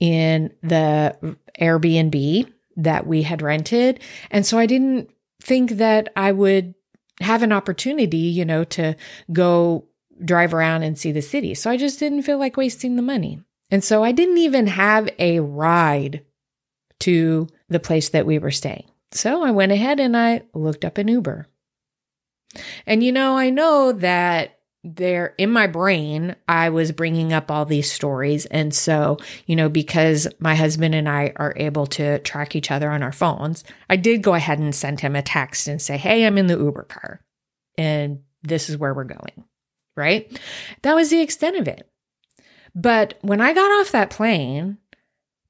in 0.00 0.52
the 0.62 1.36
Airbnb 1.60 2.50
that 2.76 3.06
we 3.06 3.22
had 3.22 3.42
rented. 3.42 4.00
And 4.30 4.46
so 4.46 4.58
I 4.58 4.66
didn't 4.66 5.10
think 5.42 5.72
that 5.72 6.08
I 6.16 6.32
would 6.32 6.74
have 7.20 7.42
an 7.42 7.52
opportunity, 7.52 8.16
you 8.16 8.44
know, 8.44 8.64
to 8.64 8.96
go 9.32 9.84
drive 10.24 10.54
around 10.54 10.82
and 10.82 10.98
see 10.98 11.12
the 11.12 11.22
city. 11.22 11.54
So 11.54 11.70
I 11.70 11.76
just 11.76 11.98
didn't 11.98 12.22
feel 12.22 12.38
like 12.38 12.56
wasting 12.56 12.96
the 12.96 13.02
money. 13.02 13.40
And 13.70 13.84
so 13.84 14.02
I 14.02 14.12
didn't 14.12 14.38
even 14.38 14.66
have 14.66 15.10
a 15.18 15.40
ride 15.40 16.24
to 17.00 17.48
the 17.68 17.80
place 17.80 18.08
that 18.10 18.26
we 18.26 18.38
were 18.38 18.50
staying. 18.50 18.84
So 19.12 19.42
I 19.42 19.50
went 19.50 19.72
ahead 19.72 20.00
and 20.00 20.16
I 20.16 20.42
looked 20.54 20.84
up 20.84 20.98
an 20.98 21.08
Uber. 21.08 21.46
And 22.86 23.02
you 23.02 23.12
know, 23.12 23.36
I 23.36 23.50
know 23.50 23.92
that 23.92 24.58
there 24.84 25.34
in 25.38 25.50
my 25.50 25.66
brain, 25.66 26.36
I 26.46 26.70
was 26.70 26.92
bringing 26.92 27.32
up 27.32 27.50
all 27.50 27.64
these 27.64 27.90
stories. 27.90 28.46
And 28.46 28.74
so, 28.74 29.18
you 29.46 29.56
know, 29.56 29.68
because 29.68 30.28
my 30.38 30.54
husband 30.54 30.94
and 30.94 31.08
I 31.08 31.32
are 31.36 31.52
able 31.56 31.86
to 31.88 32.18
track 32.20 32.54
each 32.54 32.70
other 32.70 32.90
on 32.90 33.02
our 33.02 33.12
phones, 33.12 33.64
I 33.90 33.96
did 33.96 34.22
go 34.22 34.34
ahead 34.34 34.58
and 34.58 34.74
send 34.74 35.00
him 35.00 35.16
a 35.16 35.22
text 35.22 35.68
and 35.68 35.82
say, 35.82 35.96
Hey, 35.96 36.24
I'm 36.24 36.38
in 36.38 36.46
the 36.46 36.58
Uber 36.58 36.84
car 36.84 37.20
and 37.76 38.20
this 38.42 38.68
is 38.68 38.76
where 38.76 38.94
we're 38.94 39.04
going. 39.04 39.44
Right. 39.96 40.40
That 40.82 40.94
was 40.94 41.10
the 41.10 41.20
extent 41.20 41.56
of 41.56 41.66
it. 41.66 41.90
But 42.74 43.14
when 43.22 43.40
I 43.40 43.52
got 43.52 43.80
off 43.80 43.92
that 43.92 44.10
plane, 44.10 44.78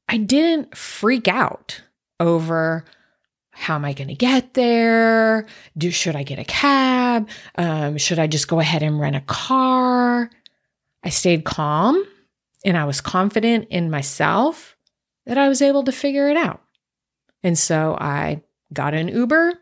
I 0.08 0.16
didn't 0.16 0.76
freak 0.76 1.28
out 1.28 1.82
over 2.18 2.84
how 3.58 3.74
am 3.74 3.84
I 3.84 3.92
going 3.92 4.08
to 4.08 4.14
get 4.14 4.54
there? 4.54 5.44
Do 5.76 5.90
should 5.90 6.14
I 6.14 6.22
get 6.22 6.38
a 6.38 6.44
cab? 6.44 7.28
Um, 7.56 7.98
should 7.98 8.20
I 8.20 8.28
just 8.28 8.46
go 8.46 8.60
ahead 8.60 8.84
and 8.84 9.00
rent 9.00 9.16
a 9.16 9.20
car? 9.20 10.30
I 11.02 11.08
stayed 11.08 11.44
calm 11.44 12.02
and 12.64 12.76
I 12.76 12.84
was 12.84 13.00
confident 13.00 13.66
in 13.68 13.90
myself 13.90 14.76
that 15.26 15.38
I 15.38 15.48
was 15.48 15.60
able 15.60 15.82
to 15.84 15.92
figure 15.92 16.28
it 16.28 16.36
out. 16.36 16.62
And 17.42 17.58
so 17.58 17.96
I 18.00 18.42
got 18.72 18.94
an 18.94 19.08
Uber 19.08 19.54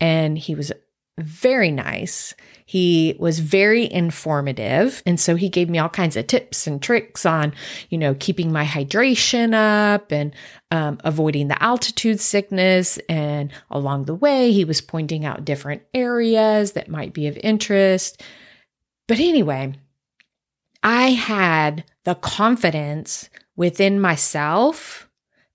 and 0.00 0.36
he 0.36 0.56
was 0.56 0.72
very 1.18 1.70
nice. 1.70 2.34
He 2.66 3.14
was 3.18 3.38
very 3.38 3.90
informative. 3.92 5.02
And 5.06 5.20
so 5.20 5.36
he 5.36 5.48
gave 5.48 5.70
me 5.70 5.78
all 5.78 5.88
kinds 5.88 6.16
of 6.16 6.26
tips 6.26 6.66
and 6.66 6.82
tricks 6.82 7.24
on, 7.24 7.54
you 7.90 7.98
know, 7.98 8.16
keeping 8.18 8.52
my 8.52 8.64
hydration 8.64 9.54
up 9.54 10.10
and 10.10 10.34
um, 10.70 10.98
avoiding 11.04 11.48
the 11.48 11.62
altitude 11.62 12.20
sickness. 12.20 12.98
And 13.08 13.52
along 13.70 14.06
the 14.06 14.14
way, 14.14 14.50
he 14.50 14.64
was 14.64 14.80
pointing 14.80 15.24
out 15.24 15.44
different 15.44 15.82
areas 15.92 16.72
that 16.72 16.88
might 16.88 17.12
be 17.12 17.28
of 17.28 17.38
interest. 17.38 18.22
But 19.06 19.20
anyway, 19.20 19.74
I 20.82 21.10
had 21.10 21.84
the 22.04 22.16
confidence 22.16 23.28
within 23.56 24.00
myself 24.00 25.08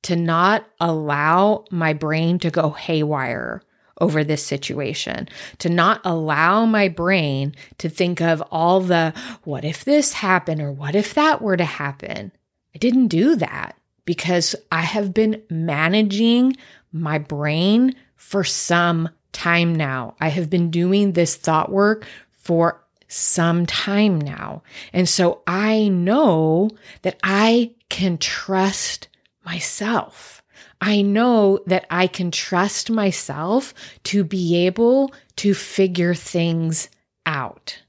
to 0.04 0.16
not 0.16 0.66
allow 0.80 1.66
my 1.70 1.92
brain 1.92 2.40
to 2.40 2.50
go 2.50 2.70
haywire 2.70 3.62
over 4.00 4.24
this 4.24 4.46
situation, 4.46 5.28
to 5.60 5.70
not 5.70 6.02
allow 6.04 6.66
my 6.66 6.88
brain 6.88 7.56
to 7.78 7.90
think 7.90 8.22
of 8.22 8.42
all 8.52 8.82
the 8.82 9.14
what 9.44 9.66
if 9.66 9.84
this 9.86 10.14
happened 10.14 10.62
or 10.62 10.72
what 10.72 10.96
if 10.96 11.14
that 11.14 11.42
were 11.42 11.58
to 11.58 11.66
happen. 11.66 12.32
I 12.74 12.78
didn't 12.78 13.08
do 13.08 13.36
that 13.36 13.76
because 14.06 14.56
I 14.72 14.82
have 14.82 15.14
been 15.14 15.42
managing 15.50 16.56
my 16.92 17.18
brain 17.18 17.96
for 18.16 18.44
some 18.44 19.10
time 19.32 19.76
now. 19.76 20.16
I 20.20 20.30
have 20.30 20.50
been 20.50 20.72
doing 20.72 21.14
this 21.14 21.36
thought 21.36 21.72
work 21.72 22.06
for 22.32 22.82
some 23.08 23.66
time 23.66 24.20
now. 24.20 24.64
And 24.94 25.10
so 25.10 25.42
I 25.46 25.88
know 25.88 26.70
that 27.02 27.20
I 27.24 27.72
can 27.90 28.18
trust 28.18 29.08
myself. 29.46 30.39
I 30.82 31.02
know 31.02 31.60
that 31.66 31.86
I 31.90 32.08
can 32.08 32.32
trust 32.32 32.90
myself 32.90 33.74
to 34.06 34.24
be 34.24 34.66
able 34.66 35.14
to 35.38 35.54
figure 35.54 36.14
things 36.14 36.90
out. 37.26 37.82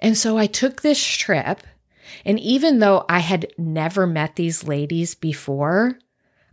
And 0.00 0.16
so 0.16 0.38
I 0.38 0.46
took 0.46 0.82
this 0.82 1.04
trip. 1.04 1.62
And 2.24 2.38
even 2.40 2.78
though 2.78 3.04
I 3.08 3.20
had 3.20 3.52
never 3.58 4.06
met 4.06 4.36
these 4.36 4.64
ladies 4.64 5.14
before, 5.14 5.98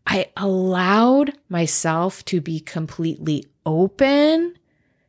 I 0.05 0.27
allowed 0.37 1.33
myself 1.49 2.23
to 2.25 2.41
be 2.41 2.59
completely 2.59 3.45
open 3.65 4.55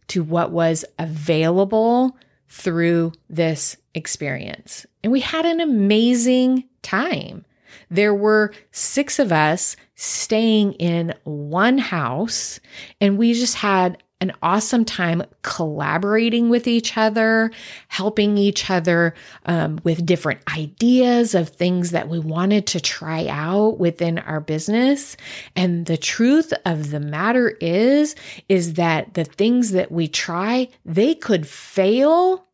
to 0.08 0.22
what 0.22 0.50
was 0.50 0.84
available 0.98 2.16
through 2.48 3.12
this 3.28 3.76
experience. 3.94 4.86
And 5.02 5.12
we 5.12 5.20
had 5.20 5.46
an 5.46 5.60
amazing 5.60 6.64
time. 6.82 7.44
There 7.90 8.14
were 8.14 8.52
six 8.72 9.18
of 9.18 9.32
us 9.32 9.76
staying 10.00 10.74
in 10.74 11.12
one 11.24 11.76
house, 11.76 12.60
and 13.00 13.18
we 13.18 13.34
just 13.34 13.56
had 13.56 14.00
an 14.20 14.32
awesome 14.42 14.84
time 14.84 15.24
collaborating 15.42 16.48
with 16.48 16.68
each 16.68 16.96
other, 16.96 17.50
helping 17.88 18.38
each 18.38 18.70
other 18.70 19.14
um, 19.46 19.80
with 19.82 20.06
different 20.06 20.40
ideas 20.56 21.34
of 21.34 21.48
things 21.48 21.90
that 21.90 22.08
we 22.08 22.20
wanted 22.20 22.64
to 22.68 22.80
try 22.80 23.26
out 23.28 23.78
within 23.80 24.18
our 24.20 24.40
business. 24.40 25.16
And 25.56 25.86
the 25.86 25.96
truth 25.96 26.52
of 26.64 26.90
the 26.90 27.00
matter 27.00 27.50
is, 27.60 28.14
is 28.48 28.74
that 28.74 29.14
the 29.14 29.24
things 29.24 29.72
that 29.72 29.90
we 29.90 30.06
try, 30.06 30.68
they 30.84 31.14
could 31.14 31.46
fail 31.46 32.46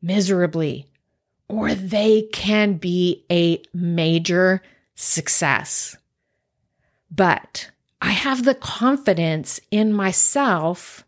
miserably, 0.00 0.86
or 1.48 1.74
they 1.74 2.22
can 2.32 2.74
be 2.74 3.26
a 3.30 3.60
major 3.74 4.62
success. 4.94 5.96
But 7.10 7.70
I 8.00 8.10
have 8.10 8.44
the 8.44 8.54
confidence 8.54 9.60
in 9.70 9.92
myself 9.92 11.04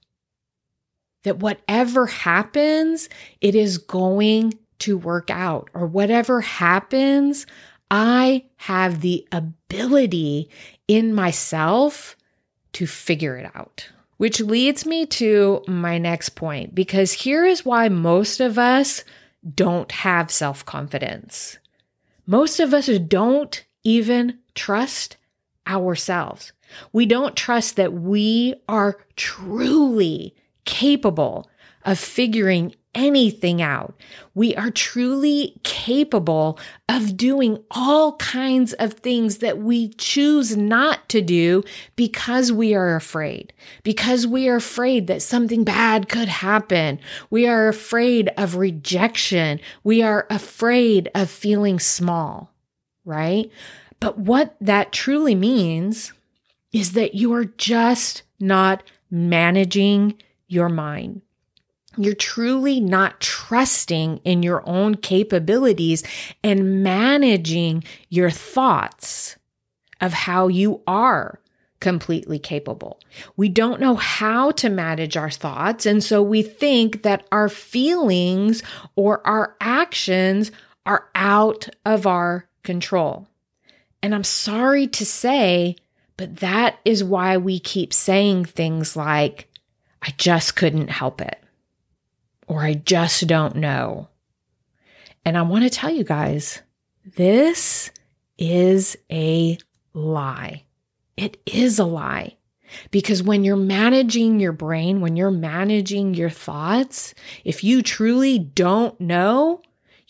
that 1.23 1.38
whatever 1.38 2.07
happens, 2.07 3.09
it 3.40 3.54
is 3.54 3.78
going 3.78 4.54
to 4.80 4.97
work 4.97 5.30
out, 5.30 5.69
or 5.75 5.87
whatever 5.87 6.40
happens, 6.40 7.47
I 7.90 8.45
have 8.57 9.00
the 9.00 9.26
ability 9.30 10.49
in 10.88 11.14
myself 11.14 12.16
to 12.73 12.87
figure 12.87 13.37
it 13.37 13.50
out. 13.54 13.88
Which 14.16 14.40
leads 14.40 14.85
me 14.85 15.07
to 15.07 15.62
my 15.66 15.99
next 15.99 16.30
point, 16.30 16.75
because 16.75 17.12
here 17.12 17.45
is 17.45 17.64
why 17.64 17.88
most 17.88 18.40
of 18.40 18.59
us 18.59 19.04
don't 19.54 19.90
have 19.92 20.30
self 20.30 20.64
confidence. 20.64 21.59
Most 22.26 22.61
of 22.61 22.75
us 22.75 22.87
don't 22.87 23.64
even 23.83 24.38
trust 24.54 25.16
ourselves. 25.70 26.52
We 26.92 27.06
don't 27.06 27.36
trust 27.36 27.76
that 27.76 27.92
we 27.92 28.54
are 28.68 28.98
truly 29.16 30.34
capable 30.64 31.48
of 31.84 31.98
figuring 31.98 32.74
anything 32.94 33.62
out. 33.62 33.94
We 34.34 34.54
are 34.56 34.70
truly 34.70 35.60
capable 35.62 36.58
of 36.88 37.16
doing 37.16 37.62
all 37.70 38.16
kinds 38.16 38.72
of 38.74 38.94
things 38.94 39.38
that 39.38 39.58
we 39.58 39.90
choose 39.90 40.56
not 40.56 41.08
to 41.10 41.20
do 41.20 41.62
because 41.94 42.50
we 42.50 42.74
are 42.74 42.96
afraid, 42.96 43.52
because 43.84 44.26
we 44.26 44.48
are 44.48 44.56
afraid 44.56 45.06
that 45.06 45.22
something 45.22 45.62
bad 45.62 46.08
could 46.08 46.28
happen. 46.28 46.98
We 47.30 47.46
are 47.46 47.68
afraid 47.68 48.30
of 48.36 48.56
rejection. 48.56 49.60
We 49.84 50.02
are 50.02 50.26
afraid 50.28 51.11
of 51.14 51.30
feeling 51.30 51.78
small, 51.78 52.52
right? 53.04 53.50
But 54.00 54.18
what 54.18 54.56
that 54.60 54.92
truly 54.92 55.34
means 55.34 56.12
is 56.72 56.92
that 56.92 57.14
you 57.14 57.32
are 57.34 57.44
just 57.44 58.22
not 58.38 58.82
managing 59.10 60.14
your 60.48 60.68
mind. 60.68 61.22
You're 61.96 62.14
truly 62.14 62.80
not 62.80 63.20
trusting 63.20 64.18
in 64.18 64.42
your 64.42 64.66
own 64.66 64.94
capabilities 64.94 66.02
and 66.42 66.82
managing 66.82 67.84
your 68.08 68.30
thoughts 68.30 69.36
of 70.00 70.12
how 70.12 70.48
you 70.48 70.82
are 70.86 71.40
completely 71.80 72.38
capable. 72.38 73.00
We 73.36 73.48
don't 73.48 73.80
know 73.80 73.96
how 73.96 74.52
to 74.52 74.68
manage 74.68 75.16
our 75.16 75.30
thoughts. 75.30 75.84
And 75.84 76.02
so 76.04 76.22
we 76.22 76.42
think 76.42 77.02
that 77.02 77.26
our 77.32 77.48
feelings 77.48 78.62
or 78.96 79.26
our 79.26 79.56
actions 79.60 80.52
are 80.86 81.08
out 81.14 81.68
of 81.84 82.06
our 82.06 82.48
control. 82.62 83.26
And 84.02 84.14
I'm 84.14 84.24
sorry 84.24 84.86
to 84.88 85.04
say, 85.04 85.76
but 86.16 86.36
that 86.36 86.78
is 86.84 87.04
why 87.04 87.36
we 87.36 87.58
keep 87.58 87.92
saying 87.92 88.44
things 88.46 88.96
like, 88.96 89.48
I 90.02 90.14
just 90.16 90.56
couldn't 90.56 90.88
help 90.88 91.20
it, 91.20 91.42
or 92.46 92.62
I 92.62 92.74
just 92.74 93.26
don't 93.26 93.56
know. 93.56 94.08
And 95.24 95.36
I 95.36 95.42
want 95.42 95.64
to 95.64 95.70
tell 95.70 95.90
you 95.90 96.04
guys, 96.04 96.62
this 97.04 97.90
is 98.38 98.96
a 99.10 99.58
lie. 99.92 100.64
It 101.16 101.36
is 101.46 101.78
a 101.78 101.84
lie. 101.84 102.36
Because 102.90 103.22
when 103.22 103.44
you're 103.44 103.56
managing 103.56 104.40
your 104.40 104.52
brain, 104.52 105.00
when 105.00 105.16
you're 105.16 105.30
managing 105.30 106.14
your 106.14 106.30
thoughts, 106.30 107.14
if 107.44 107.64
you 107.64 107.82
truly 107.82 108.38
don't 108.38 108.98
know, 109.00 109.60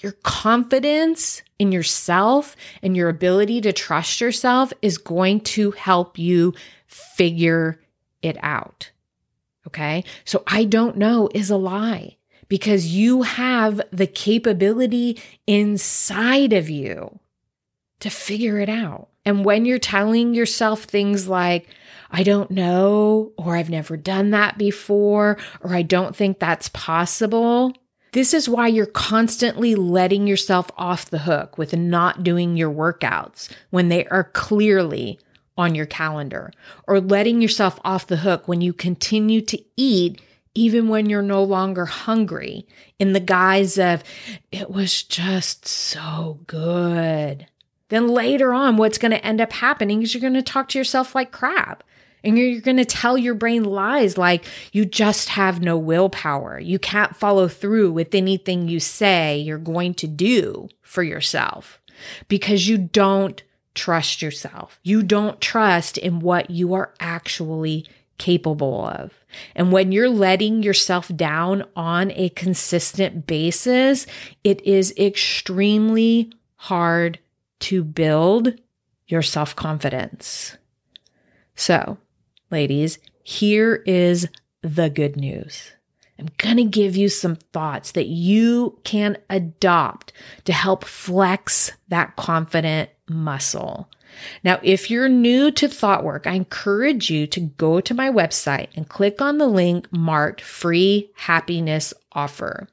your 0.03 0.13
confidence 0.23 1.43
in 1.59 1.73
yourself 1.73 2.57
and 2.83 2.97
your 2.97 3.09
ability 3.09 3.61
to 3.63 3.73
trust 3.73 4.21
yourself 4.21 4.73
is 4.83 4.99
going 4.99 5.41
to 5.41 5.71
help 5.73 6.19
you 6.19 6.55
figure 6.87 7.81
it 8.23 8.37
out. 8.43 8.91
Okay. 9.67 10.05
So 10.25 10.43
I 10.47 10.65
don't 10.65 10.97
know 10.97 11.29
is 11.35 11.51
a 11.51 11.57
lie 11.57 12.17
because 12.49 12.89
you 12.89 13.23
have 13.23 13.81
the 13.93 14.07
capability 14.07 15.21
inside 15.47 16.53
of 16.53 16.69
you 16.69 17.21
to 18.01 18.11
figure 18.11 18.59
it 18.59 18.69
out. 18.69 19.09
And 19.25 19.45
when 19.45 19.67
you're 19.67 19.79
telling 19.79 20.35
yourself 20.35 20.85
things 20.85 21.29
like, 21.29 21.69
I 22.11 22.23
don't 22.23 22.51
know, 22.51 23.33
or 23.37 23.55
I've 23.55 23.71
never 23.71 23.97
done 23.97 24.31
that 24.31 24.59
before, 24.59 25.37
or 25.61 25.75
I 25.75 25.83
don't 25.83 26.17
think 26.17 26.39
that's 26.39 26.71
possible, 26.71 27.75
this 28.13 28.35
is 28.35 28.49
why 28.49 28.69
you're 28.69 28.87
constantly 28.87 29.75
letting 29.75 30.27
yourself 30.27 30.71
off 30.77 31.11
the 31.11 31.19
hook 31.19 31.57
with 31.59 31.75
not 31.77 32.23
doing 32.23 32.57
your 32.57 32.71
workouts 32.71 33.51
when 33.71 33.89
they 33.89 34.07
are 34.07 34.25
clearly 34.25 35.19
on 35.57 35.75
your 35.75 35.87
calendar, 35.87 36.51
or 36.87 37.01
letting 37.01 37.43
yourself 37.43 37.79
off 37.85 38.07
the 38.07 38.19
hook 38.19 38.49
when 38.49 38.61
you 38.61 38.73
continue 38.73 39.41
to 39.43 39.63
eat 39.77 40.21
even 40.55 40.89
when 40.89 41.09
you're 41.09 41.23
no 41.23 41.43
longer 41.43 41.87
hungry 41.87 42.67
in 42.99 43.13
the 43.13 43.21
guise 43.21 43.79
of, 43.79 44.03
it 44.51 44.71
was 44.71 45.03
just 45.03 45.67
so 45.67 46.39
good. 46.47 47.47
Then 47.89 48.09
later 48.09 48.53
on, 48.53 48.77
what's 48.77 48.99
going 48.99 49.13
to 49.13 49.25
end 49.25 49.41
up 49.41 49.53
happening 49.53 50.03
is 50.03 50.15
you're 50.15 50.21
going 50.21 50.35
to 50.35 50.43
talk 50.43 50.69
to 50.71 50.79
yourself 50.79 51.15
like 51.15 51.33
crap. 51.33 51.85
And 52.23 52.39
you're 52.39 52.61
going 52.61 52.77
to 52.77 52.85
tell 52.85 53.17
your 53.17 53.35
brain 53.35 53.65
lies 53.65 54.19
like 54.19 54.45
you 54.73 54.85
just 54.85 55.31
have 55.31 55.61
no 55.61 55.77
willpower. 55.77 56.59
You 56.59 56.79
can't 56.79 57.17
follow 57.17 57.49
through 57.49 57.93
with 57.93 58.15
anything 58.15 58.69
you 58.69 58.81
say 58.81 59.39
you're 59.39 59.59
going 59.59 59.95
to 59.95 60.07
do 60.07 60.69
for 60.83 61.03
yourself 61.03 61.81
because 62.29 62.69
you 62.69 62.79
don't 62.79 63.43
trust 63.75 64.21
yourself. 64.23 64.79
You 64.83 65.03
don't 65.03 65.41
trust 65.41 65.99
in 65.99 66.21
what 66.21 66.51
you 66.51 66.75
are 66.75 66.93
actually 67.01 67.87
capable 68.19 68.87
of. 68.87 69.13
And 69.55 69.73
when 69.73 69.93
you're 69.93 70.11
letting 70.11 70.63
yourself 70.63 71.11
down 71.17 71.65
on 71.75 72.11
a 72.13 72.29
consistent 72.31 73.27
basis, 73.27 74.07
it 74.45 74.61
is 74.67 74.93
extremely 74.99 76.33
hard 76.57 77.19
to 77.61 77.83
build 77.83 78.55
your 79.07 79.23
self 79.23 79.57
confidence. 79.57 80.57
So, 81.55 81.99
ladies, 82.51 82.99
here 83.23 83.83
is 83.87 84.29
the 84.63 84.91
good 84.91 85.17
news. 85.17 85.73
I'm 86.19 86.29
going 86.37 86.59
to 86.59 86.65
give 86.65 86.97
you 86.97 87.09
some 87.09 87.37
thoughts 87.37 87.93
that 87.93 88.07
you 88.07 88.79
can 88.85 89.17
adopt 89.31 90.13
to 90.45 90.53
help 90.53 90.85
flex 90.85 91.73
that 91.89 92.17
confident 92.17 92.91
muscle 93.09 93.89
Now, 94.45 94.61
if 94.63 94.91
you're 94.91 95.09
new 95.09 95.51
to 95.53 95.69
thought 95.69 96.05
work, 96.05 96.27
I 96.27 96.33
encourage 96.33 97.11
you 97.11 97.27
to 97.29 97.41
go 97.41 97.81
to 97.81 97.95
my 97.95 98.11
website 98.11 98.69
and 98.75 98.89
click 98.89 99.21
on 99.21 99.39
the 99.39 99.47
link 99.47 99.91
marked 99.93 100.41
free 100.41 101.11
happiness 101.15 101.95
offer. 102.13 102.69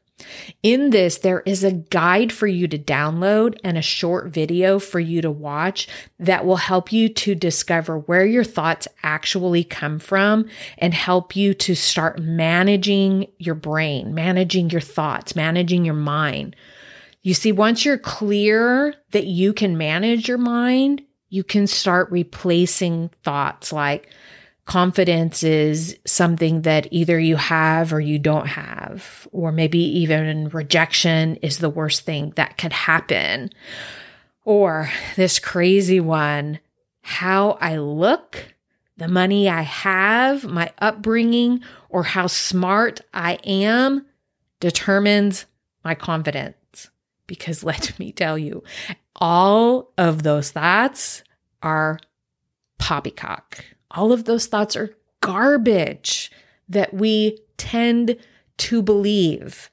In 0.63 0.89
this, 0.89 1.19
there 1.19 1.41
is 1.41 1.63
a 1.63 1.71
guide 1.71 2.31
for 2.31 2.47
you 2.47 2.67
to 2.67 2.77
download 2.77 3.57
and 3.63 3.77
a 3.77 3.81
short 3.81 4.27
video 4.27 4.79
for 4.79 4.99
you 4.99 5.21
to 5.21 5.29
watch 5.29 5.87
that 6.19 6.45
will 6.45 6.57
help 6.57 6.91
you 6.91 7.09
to 7.09 7.35
discover 7.35 7.99
where 7.99 8.25
your 8.25 8.43
thoughts 8.43 8.87
actually 9.03 9.63
come 9.63 9.99
from 9.99 10.47
and 10.77 10.93
help 10.93 11.35
you 11.35 11.53
to 11.53 11.75
start 11.75 12.19
managing 12.19 13.27
your 13.37 13.55
brain, 13.55 14.13
managing 14.13 14.69
your 14.69 14.81
thoughts, 14.81 15.35
managing 15.35 15.85
your 15.85 15.93
mind. 15.93 16.55
You 17.21 17.33
see, 17.33 17.51
once 17.51 17.85
you're 17.85 17.97
clear 17.97 18.95
that 19.11 19.25
you 19.25 19.53
can 19.53 19.77
manage 19.77 20.27
your 20.27 20.37
mind, 20.37 21.03
you 21.29 21.43
can 21.43 21.67
start 21.67 22.09
replacing 22.09 23.11
thoughts 23.23 23.71
like, 23.71 24.09
confidence 24.67 25.43
is 25.43 25.97
something 26.05 26.63
that 26.63 26.87
either 26.91 27.17
you 27.17 27.37
have 27.37 27.93
or 27.93 28.01
you 28.01 28.19
don't 28.19 28.47
have, 28.47 29.25
or 29.31 29.51
maybe 29.51 29.79
even 29.79 30.49
rejection 30.49 31.37
is 31.37 31.57
the 31.57 31.69
worst 31.69 32.01
thing 32.01 32.33
that 32.35 32.57
could 32.57 32.73
happen. 32.73 33.49
Or 34.43 34.91
this 35.15 35.39
crazy 35.39 36.01
one, 36.01 36.59
how 37.01 37.51
I 37.61 37.77
look, 37.77 38.53
the 38.97 39.07
money 39.07 39.47
I 39.47 39.61
have, 39.61 40.43
my 40.43 40.69
upbringing, 40.79 41.63
or 41.87 42.03
how 42.03 42.27
smart 42.27 42.99
I 43.13 43.35
am 43.45 44.05
determines 44.59 45.45
my 45.85 45.95
confidence. 45.95 46.89
Because 47.25 47.63
let 47.63 47.97
me 47.99 48.11
tell 48.11 48.37
you, 48.37 48.63
all 49.15 49.93
of 49.97 50.23
those 50.23 50.51
thoughts 50.51 51.23
are 51.63 51.99
poppycock 52.79 53.63
all 53.91 54.11
of 54.11 54.25
those 54.25 54.47
thoughts 54.47 54.75
are 54.75 54.95
garbage 55.21 56.31
that 56.69 56.93
we 56.93 57.39
tend 57.57 58.17
to 58.57 58.81
believe. 58.81 59.69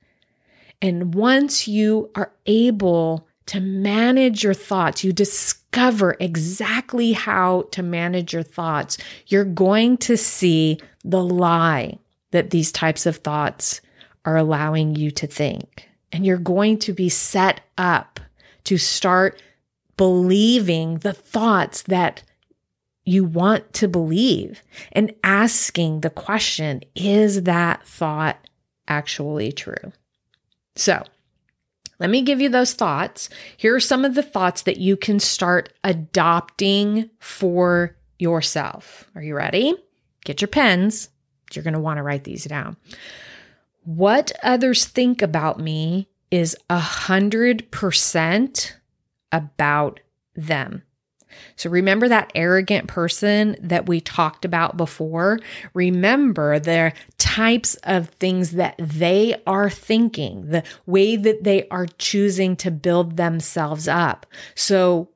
And 0.81 1.15
once 1.15 1.67
you 1.67 2.11
are 2.15 2.33
able 2.47 3.27
to 3.47 3.61
manage 3.61 4.43
your 4.43 4.55
thoughts, 4.55 5.05
you 5.05 5.13
discover 5.13 6.17
exactly 6.21 7.13
how 7.13 7.69
to 7.73 7.83
manage 7.83 8.33
your 8.33 8.43
thoughts, 8.43 8.97
you're 9.27 9.45
going 9.45 9.97
to 9.99 10.17
see 10.17 10.79
the 11.05 11.23
lie 11.23 11.99
that 12.31 12.51
these 12.51 12.73
types 12.73 13.07
of 13.07 13.17
thoughts 13.17 13.81
are 14.25 14.37
allowing 14.37 14.95
you 14.95 15.11
to 15.11 15.27
think. 15.27 15.89
And 16.11 16.25
you're 16.25 16.39
going 16.39 16.79
to 16.81 16.93
be 16.93 17.09
set 17.09 17.61
up 17.77 18.21
to 18.65 18.79
start 18.79 19.43
believing 19.97 20.99
the 20.99 21.13
thoughts 21.13 21.83
that 21.83 22.23
you 23.05 23.25
want 23.25 23.73
to 23.75 23.89
believe 23.89 24.63
and 24.93 25.15
asking 25.23 26.01
the 26.01 26.11
question, 26.11 26.83
is 26.95 27.43
that 27.43 27.87
thought 27.87 28.39
actually 28.89 29.53
true? 29.53 29.93
So, 30.77 31.03
let 32.01 32.11
me 32.11 32.23
give 32.23 32.41
you 32.41 32.49
those 32.49 32.75
thoughts. 32.75 33.29
Here 33.57 33.75
are 33.75 33.81
some 33.81 34.05
of 34.05 34.15
the 34.15 34.23
thoughts 34.23 34.63
that 34.63 34.79
you 34.79 34.97
can 34.97 35.21
start 35.21 35.73
adopting 35.85 37.09
for 37.21 37.97
yourself. 38.19 39.09
Are 39.15 39.23
you 39.23 39.37
ready? 39.37 39.75
Get 40.25 40.41
your 40.41 40.49
pens. 40.49 41.09
You're 41.53 41.63
going 41.63 41.75
to 41.75 41.81
want 41.81 41.99
to 41.99 42.03
write 42.03 42.25
these 42.25 42.45
down. 42.45 42.77
What 43.85 44.33
others 44.43 44.87
think 44.87 45.23
about 45.23 45.61
me 45.61 46.09
is 46.31 46.57
a 46.69 46.79
hundred 46.79 47.71
percent 47.71 48.77
about 49.31 50.01
them. 50.35 50.83
So 51.57 51.71
remember 51.71 52.09
that 52.09 52.33
arrogant 52.35 52.89
person 52.89 53.57
that 53.61 53.87
we 53.87 54.01
talked 54.01 54.45
about 54.45 54.77
before? 54.77 55.41
Remember 55.73 56.59
the 56.59 56.93
types 57.19 57.75
of 57.85 58.09
things 58.11 58.53
that 58.53 58.75
they 58.79 59.41
are 59.47 59.71
thinking, 59.71 60.49
the 60.51 60.63
way 60.87 61.17
that 61.17 61.45
they 61.45 61.69
are 61.69 61.87
choosing 61.99 62.57
to 62.57 62.71
build 62.71 63.17
themselves 63.17 63.89
up. 63.89 64.27
So 64.55 65.11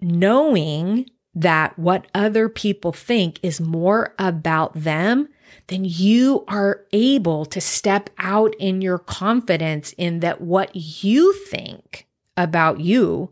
knowing 0.00 1.10
that 1.34 1.78
what 1.78 2.06
other 2.14 2.48
people 2.48 2.92
think 2.92 3.38
is 3.42 3.60
more 3.60 4.14
about 4.18 4.74
them, 4.74 5.28
then 5.68 5.84
you 5.84 6.44
are 6.48 6.84
able 6.92 7.44
to 7.46 7.60
step 7.60 8.10
out 8.18 8.54
in 8.58 8.82
your 8.82 8.98
confidence 8.98 9.92
in 9.96 10.20
that 10.20 10.40
what 10.40 10.70
you 10.74 11.32
think 11.32 12.06
about 12.36 12.80
you 12.80 13.30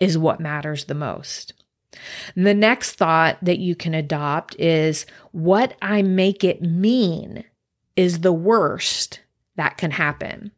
is 0.00 0.18
what 0.18 0.40
matters 0.40 0.84
the 0.84 0.94
most. 0.94 1.54
The 2.34 2.54
next 2.54 2.92
thought 2.92 3.38
that 3.42 3.58
you 3.58 3.74
can 3.76 3.94
adopt 3.94 4.58
is 4.58 5.06
what 5.32 5.76
I 5.80 6.02
make 6.02 6.42
it 6.44 6.62
mean 6.62 7.44
is 7.96 8.20
the 8.20 8.32
worst 8.32 9.20
that 9.56 9.76
can 9.76 9.92
happen. 9.92 10.50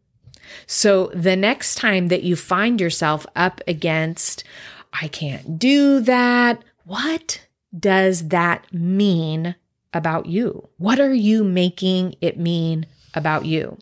So 0.66 1.10
the 1.14 1.36
next 1.36 1.74
time 1.74 2.08
that 2.08 2.22
you 2.22 2.36
find 2.36 2.80
yourself 2.80 3.26
up 3.36 3.60
against, 3.66 4.44
I 4.92 5.08
can't 5.08 5.58
do 5.58 6.00
that, 6.00 6.62
what 6.84 7.40
does 7.78 8.28
that 8.28 8.72
mean 8.72 9.56
about 9.92 10.26
you? 10.26 10.68
What 10.78 11.00
are 11.00 11.14
you 11.14 11.44
making 11.44 12.14
it 12.20 12.38
mean 12.38 12.86
about 13.14 13.44
you? 13.44 13.78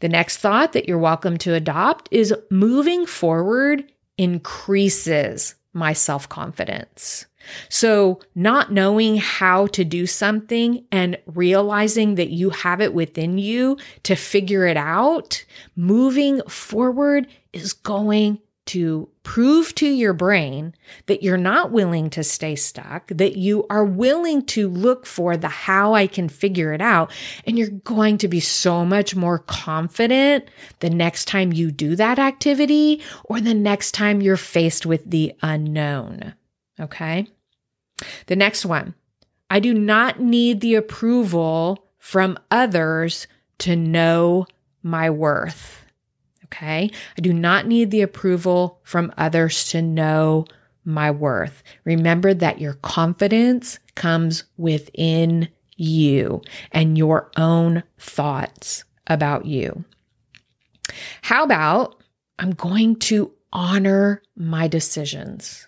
The 0.00 0.08
next 0.08 0.38
thought 0.38 0.72
that 0.72 0.88
you're 0.88 0.98
welcome 0.98 1.38
to 1.38 1.54
adopt 1.54 2.08
is 2.10 2.34
moving 2.50 3.06
forward 3.06 3.90
increases 4.18 5.54
my 5.72 5.92
self 5.92 6.28
confidence. 6.28 7.26
So, 7.68 8.20
not 8.34 8.72
knowing 8.72 9.18
how 9.18 9.68
to 9.68 9.84
do 9.84 10.06
something 10.06 10.84
and 10.90 11.16
realizing 11.26 12.16
that 12.16 12.30
you 12.30 12.50
have 12.50 12.80
it 12.80 12.92
within 12.92 13.38
you 13.38 13.78
to 14.02 14.16
figure 14.16 14.66
it 14.66 14.76
out, 14.76 15.44
moving 15.76 16.42
forward 16.48 17.28
is 17.52 17.72
going 17.72 18.40
to 18.66 19.08
prove 19.22 19.74
to 19.76 19.86
your 19.86 20.12
brain 20.12 20.74
that 21.06 21.22
you're 21.22 21.36
not 21.36 21.70
willing 21.70 22.10
to 22.10 22.22
stay 22.22 22.56
stuck, 22.56 23.08
that 23.08 23.36
you 23.36 23.64
are 23.70 23.84
willing 23.84 24.44
to 24.44 24.68
look 24.68 25.06
for 25.06 25.36
the 25.36 25.48
how 25.48 25.94
I 25.94 26.06
can 26.06 26.28
figure 26.28 26.72
it 26.72 26.80
out. 26.80 27.10
And 27.46 27.58
you're 27.58 27.68
going 27.68 28.18
to 28.18 28.28
be 28.28 28.40
so 28.40 28.84
much 28.84 29.16
more 29.16 29.38
confident 29.38 30.48
the 30.80 30.90
next 30.90 31.26
time 31.26 31.52
you 31.52 31.70
do 31.70 31.96
that 31.96 32.18
activity 32.18 33.02
or 33.24 33.40
the 33.40 33.54
next 33.54 33.92
time 33.92 34.20
you're 34.20 34.36
faced 34.36 34.84
with 34.84 35.10
the 35.10 35.32
unknown. 35.42 36.34
Okay. 36.78 37.28
The 38.26 38.36
next 38.36 38.66
one 38.66 38.94
I 39.48 39.60
do 39.60 39.72
not 39.72 40.20
need 40.20 40.60
the 40.60 40.74
approval 40.74 41.86
from 41.98 42.38
others 42.50 43.26
to 43.58 43.76
know 43.76 44.46
my 44.82 45.08
worth. 45.08 45.85
Okay. 46.46 46.90
I 47.16 47.20
do 47.20 47.32
not 47.32 47.66
need 47.66 47.90
the 47.90 48.02
approval 48.02 48.80
from 48.82 49.12
others 49.16 49.68
to 49.70 49.82
know 49.82 50.46
my 50.84 51.10
worth. 51.10 51.62
Remember 51.84 52.32
that 52.32 52.60
your 52.60 52.74
confidence 52.74 53.78
comes 53.94 54.44
within 54.56 55.48
you 55.76 56.42
and 56.72 56.96
your 56.96 57.30
own 57.36 57.82
thoughts 57.98 58.84
about 59.06 59.46
you. 59.46 59.84
How 61.22 61.44
about 61.44 62.02
I'm 62.38 62.52
going 62.52 62.96
to 62.96 63.32
honor 63.52 64.22
my 64.36 64.68
decisions 64.68 65.66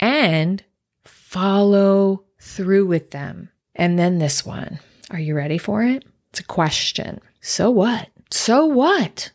and 0.00 0.62
follow 1.04 2.24
through 2.38 2.86
with 2.86 3.10
them. 3.10 3.50
And 3.74 3.98
then 3.98 4.18
this 4.18 4.44
one. 4.44 4.80
Are 5.10 5.18
you 5.18 5.34
ready 5.34 5.58
for 5.58 5.82
it? 5.84 6.04
It's 6.30 6.40
a 6.40 6.44
question. 6.44 7.20
So 7.40 7.70
what? 7.70 8.08
So 8.30 8.66
what? 8.66 9.30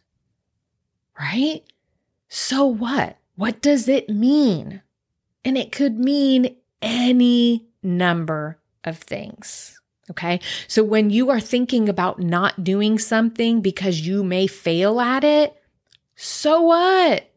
Right? 1.22 1.64
So 2.28 2.66
what? 2.66 3.18
What 3.36 3.62
does 3.62 3.88
it 3.88 4.10
mean? 4.10 4.82
And 5.46 5.58
it 5.58 5.72
could 5.72 6.00
mean 6.00 6.56
any 6.82 7.68
number 7.84 8.60
of 8.84 8.98
things. 8.98 9.80
Okay. 10.10 10.40
So 10.68 10.84
when 10.84 11.10
you 11.10 11.30
are 11.30 11.40
thinking 11.40 11.88
about 11.88 12.20
not 12.20 12.64
doing 12.64 13.00
something 13.00 13.62
because 13.62 14.02
you 14.02 14.24
may 14.24 14.48
fail 14.48 15.00
at 15.00 15.24
it, 15.24 15.56
so 16.16 16.62
what? 16.62 17.30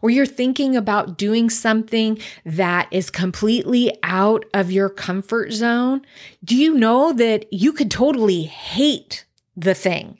Or 0.00 0.08
you're 0.08 0.24
thinking 0.24 0.76
about 0.76 1.18
doing 1.18 1.50
something 1.50 2.18
that 2.44 2.88
is 2.90 3.10
completely 3.10 3.96
out 4.02 4.44
of 4.54 4.70
your 4.70 4.88
comfort 4.88 5.52
zone. 5.52 6.02
Do 6.42 6.56
you 6.56 6.74
know 6.74 7.12
that 7.12 7.52
you 7.52 7.72
could 7.72 7.90
totally 7.90 8.42
hate 8.44 9.26
the 9.56 9.74
thing, 9.74 10.18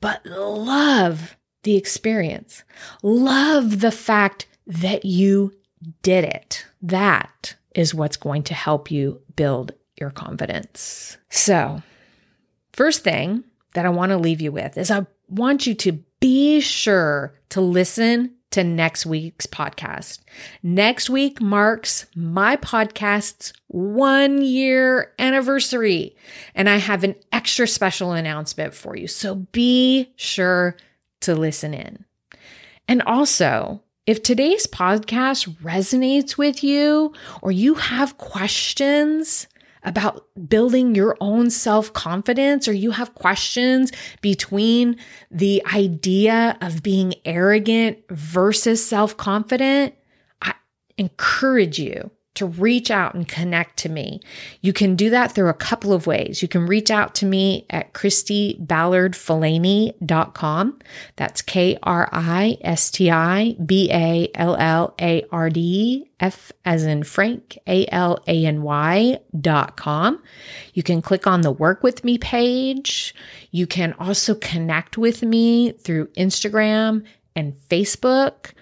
but 0.00 0.24
love 0.26 1.35
the 1.66 1.76
experience. 1.76 2.62
Love 3.02 3.80
the 3.80 3.90
fact 3.90 4.46
that 4.68 5.04
you 5.04 5.52
did 6.00 6.22
it. 6.22 6.64
That 6.80 7.56
is 7.74 7.92
what's 7.92 8.16
going 8.16 8.44
to 8.44 8.54
help 8.54 8.88
you 8.88 9.20
build 9.34 9.72
your 9.96 10.10
confidence. 10.10 11.18
So, 11.28 11.82
first 12.72 13.02
thing 13.02 13.42
that 13.74 13.84
I 13.84 13.88
want 13.88 14.10
to 14.10 14.16
leave 14.16 14.40
you 14.40 14.52
with 14.52 14.78
is 14.78 14.92
I 14.92 15.06
want 15.28 15.66
you 15.66 15.74
to 15.74 15.92
be 16.20 16.60
sure 16.60 17.34
to 17.48 17.60
listen 17.60 18.36
to 18.52 18.62
next 18.62 19.04
week's 19.04 19.46
podcast. 19.46 20.20
Next 20.62 21.10
week 21.10 21.40
marks 21.40 22.06
my 22.14 22.56
podcast's 22.58 23.52
one 23.66 24.40
year 24.40 25.12
anniversary, 25.18 26.14
and 26.54 26.68
I 26.68 26.76
have 26.76 27.02
an 27.02 27.16
extra 27.32 27.66
special 27.66 28.12
announcement 28.12 28.72
for 28.72 28.96
you. 28.96 29.08
So 29.08 29.34
be 29.34 30.12
sure 30.14 30.76
to 31.20 31.34
listen 31.34 31.74
in. 31.74 32.04
And 32.88 33.02
also, 33.02 33.82
if 34.06 34.22
today's 34.22 34.66
podcast 34.66 35.48
resonates 35.62 36.38
with 36.38 36.62
you 36.62 37.12
or 37.42 37.50
you 37.50 37.74
have 37.74 38.18
questions, 38.18 39.48
about 39.86 40.26
building 40.48 40.94
your 40.94 41.16
own 41.20 41.48
self 41.48 41.92
confidence, 41.92 42.68
or 42.68 42.72
you 42.72 42.90
have 42.90 43.14
questions 43.14 43.92
between 44.20 44.96
the 45.30 45.62
idea 45.72 46.58
of 46.60 46.82
being 46.82 47.14
arrogant 47.24 47.98
versus 48.10 48.84
self 48.84 49.16
confident, 49.16 49.94
I 50.42 50.54
encourage 50.98 51.78
you 51.78 52.10
to 52.36 52.46
reach 52.46 52.90
out 52.90 53.14
and 53.14 53.28
connect 53.28 53.76
to 53.78 53.88
me. 53.88 54.20
You 54.60 54.72
can 54.72 54.96
do 54.96 55.10
that 55.10 55.32
through 55.32 55.48
a 55.48 55.54
couple 55.54 55.92
of 55.92 56.06
ways. 56.06 56.40
You 56.42 56.48
can 56.48 56.66
reach 56.66 56.90
out 56.90 57.14
to 57.16 57.26
me 57.26 57.66
at 57.70 57.92
KristiBallardFalany.com. 57.92 60.78
That's 61.16 61.42
K 61.42 61.76
R 61.82 62.08
I 62.12 62.56
S 62.60 62.90
T 62.90 63.10
I 63.10 63.56
B 63.64 63.90
A 63.92 64.30
L 64.34 64.54
L 64.56 64.94
A 65.00 65.24
R 65.30 65.50
D 65.50 66.10
F 66.18 66.50
as 66.64 66.84
in 66.84 67.02
Frank, 67.02 67.58
A 67.66 67.86
L 67.88 68.18
A 68.26 68.46
N 68.46 68.62
Y 68.62 69.18
dot 69.38 69.76
com. 69.76 70.22
You 70.74 70.82
can 70.82 71.02
click 71.02 71.26
on 71.26 71.42
the 71.42 71.52
work 71.52 71.82
with 71.82 72.04
me 72.04 72.18
page. 72.18 73.14
You 73.50 73.66
can 73.66 73.92
also 73.94 74.34
connect 74.34 74.96
with 74.96 75.22
me 75.22 75.72
through 75.72 76.06
Instagram 76.08 77.04
and 77.34 77.54
Facebook. 77.68 78.52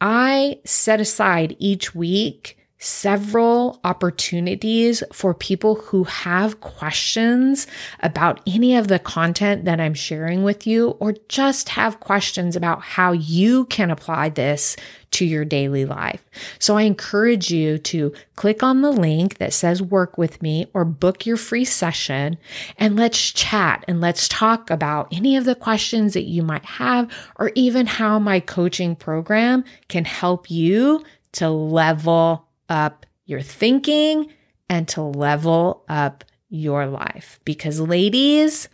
I 0.00 0.60
set 0.64 1.00
aside 1.00 1.56
each 1.58 1.94
week 1.94 2.59
several 2.80 3.78
opportunities 3.84 5.02
for 5.12 5.34
people 5.34 5.74
who 5.76 6.04
have 6.04 6.60
questions 6.60 7.66
about 8.00 8.40
any 8.46 8.74
of 8.74 8.88
the 8.88 8.98
content 8.98 9.66
that 9.66 9.78
I'm 9.78 9.94
sharing 9.94 10.42
with 10.42 10.66
you, 10.66 10.90
or 10.98 11.14
just 11.28 11.68
have 11.68 12.00
questions 12.00 12.56
about 12.56 12.80
how 12.82 13.12
you 13.12 13.66
can 13.66 13.90
apply 13.90 14.30
this 14.30 14.76
to 15.10 15.26
your 15.26 15.44
daily 15.44 15.84
life. 15.84 16.24
So 16.58 16.76
I 16.76 16.82
encourage 16.82 17.50
you 17.50 17.78
to 17.78 18.12
click 18.36 18.62
on 18.62 18.80
the 18.80 18.92
link 18.92 19.38
that 19.38 19.52
says 19.52 19.82
work 19.82 20.16
with 20.16 20.40
me 20.40 20.66
or 20.72 20.84
book 20.84 21.26
your 21.26 21.36
free 21.36 21.64
session 21.64 22.38
and 22.78 22.96
let's 22.96 23.32
chat 23.32 23.84
and 23.88 24.00
let's 24.00 24.28
talk 24.28 24.70
about 24.70 25.08
any 25.12 25.36
of 25.36 25.44
the 25.44 25.54
questions 25.54 26.14
that 26.14 26.28
you 26.28 26.42
might 26.42 26.64
have 26.64 27.12
or 27.36 27.50
even 27.54 27.86
how 27.86 28.18
my 28.18 28.40
coaching 28.40 28.94
program 28.94 29.64
can 29.88 30.04
help 30.04 30.50
you 30.50 31.04
to 31.32 31.50
level 31.50 32.46
up 32.70 33.04
your 33.26 33.42
thinking 33.42 34.32
and 34.70 34.88
to 34.88 35.02
level 35.02 35.84
up 35.88 36.24
your 36.48 36.86
life. 36.86 37.40
Because, 37.44 37.80
ladies, 37.80 38.68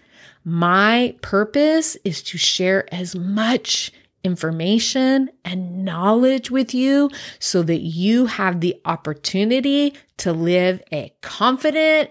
my 0.44 1.16
purpose 1.22 1.96
is 2.04 2.22
to 2.24 2.38
share 2.38 2.92
as 2.94 3.16
much 3.16 3.90
information 4.22 5.30
and 5.44 5.84
knowledge 5.84 6.50
with 6.50 6.74
you 6.74 7.10
so 7.38 7.62
that 7.62 7.80
you 7.80 8.26
have 8.26 8.60
the 8.60 8.80
opportunity 8.84 9.94
to 10.18 10.32
live 10.32 10.82
a 10.92 11.12
confident 11.22 12.10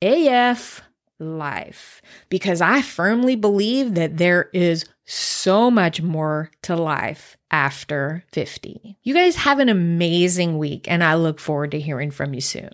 AF 0.00 0.82
life. 1.18 2.00
Because 2.28 2.60
I 2.60 2.82
firmly 2.82 3.36
believe 3.36 3.94
that 3.94 4.16
there 4.16 4.48
is 4.52 4.84
so 5.10 5.70
much 5.70 6.00
more 6.00 6.50
to 6.62 6.74
life 6.76 7.36
after 7.50 8.24
50. 8.32 8.96
You 9.02 9.12
guys 9.12 9.36
have 9.36 9.58
an 9.58 9.68
amazing 9.68 10.56
week, 10.58 10.86
and 10.88 11.02
I 11.02 11.14
look 11.14 11.40
forward 11.40 11.72
to 11.72 11.80
hearing 11.80 12.12
from 12.12 12.32
you 12.32 12.40
soon. 12.40 12.70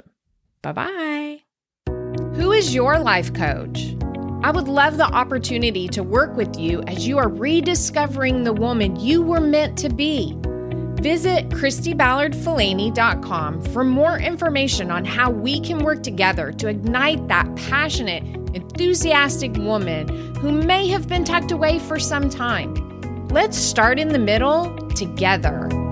Bye 0.61 0.72
bye. 0.72 1.40
Who 2.35 2.53
is 2.53 2.75
your 2.75 2.99
life 2.99 3.33
coach? 3.33 3.96
I 4.42 4.51
would 4.51 4.68
love 4.68 4.99
the 4.99 5.07
opportunity 5.07 5.88
to 5.88 6.03
work 6.03 6.37
with 6.37 6.59
you 6.59 6.83
as 6.83 7.09
you 7.09 7.16
are 7.18 7.29
rediscovering 7.29 8.44
the 8.44 8.53
woman 8.53 9.01
you 9.01 9.22
were 9.22 9.40
meant 9.40 9.79
to 9.79 9.88
be. 9.88 10.37
Visit 11.01 11.49
KristiBallardFalany.com 11.51 13.62
for 13.62 13.85
more 13.85 14.18
information 14.18 14.90
on 14.90 15.05
how 15.05 15.31
we 15.31 15.61
can 15.61 15.79
work 15.79 16.03
together 16.03 16.51
to 16.53 16.68
ignite 16.68 17.29
that 17.29 17.55
passionate, 17.57 18.46
enthusiastic 18.57 19.55
woman 19.57 20.35
who 20.37 20.51
may 20.51 20.88
have 20.88 21.07
been 21.07 21.25
tucked 21.25 21.53
away 21.53 21.79
for 21.79 21.99
some 21.99 22.29
time. 22.31 22.75
Let's 23.29 23.57
start 23.57 23.99
in 23.99 24.09
the 24.09 24.19
middle 24.19 24.77
together. 24.90 25.86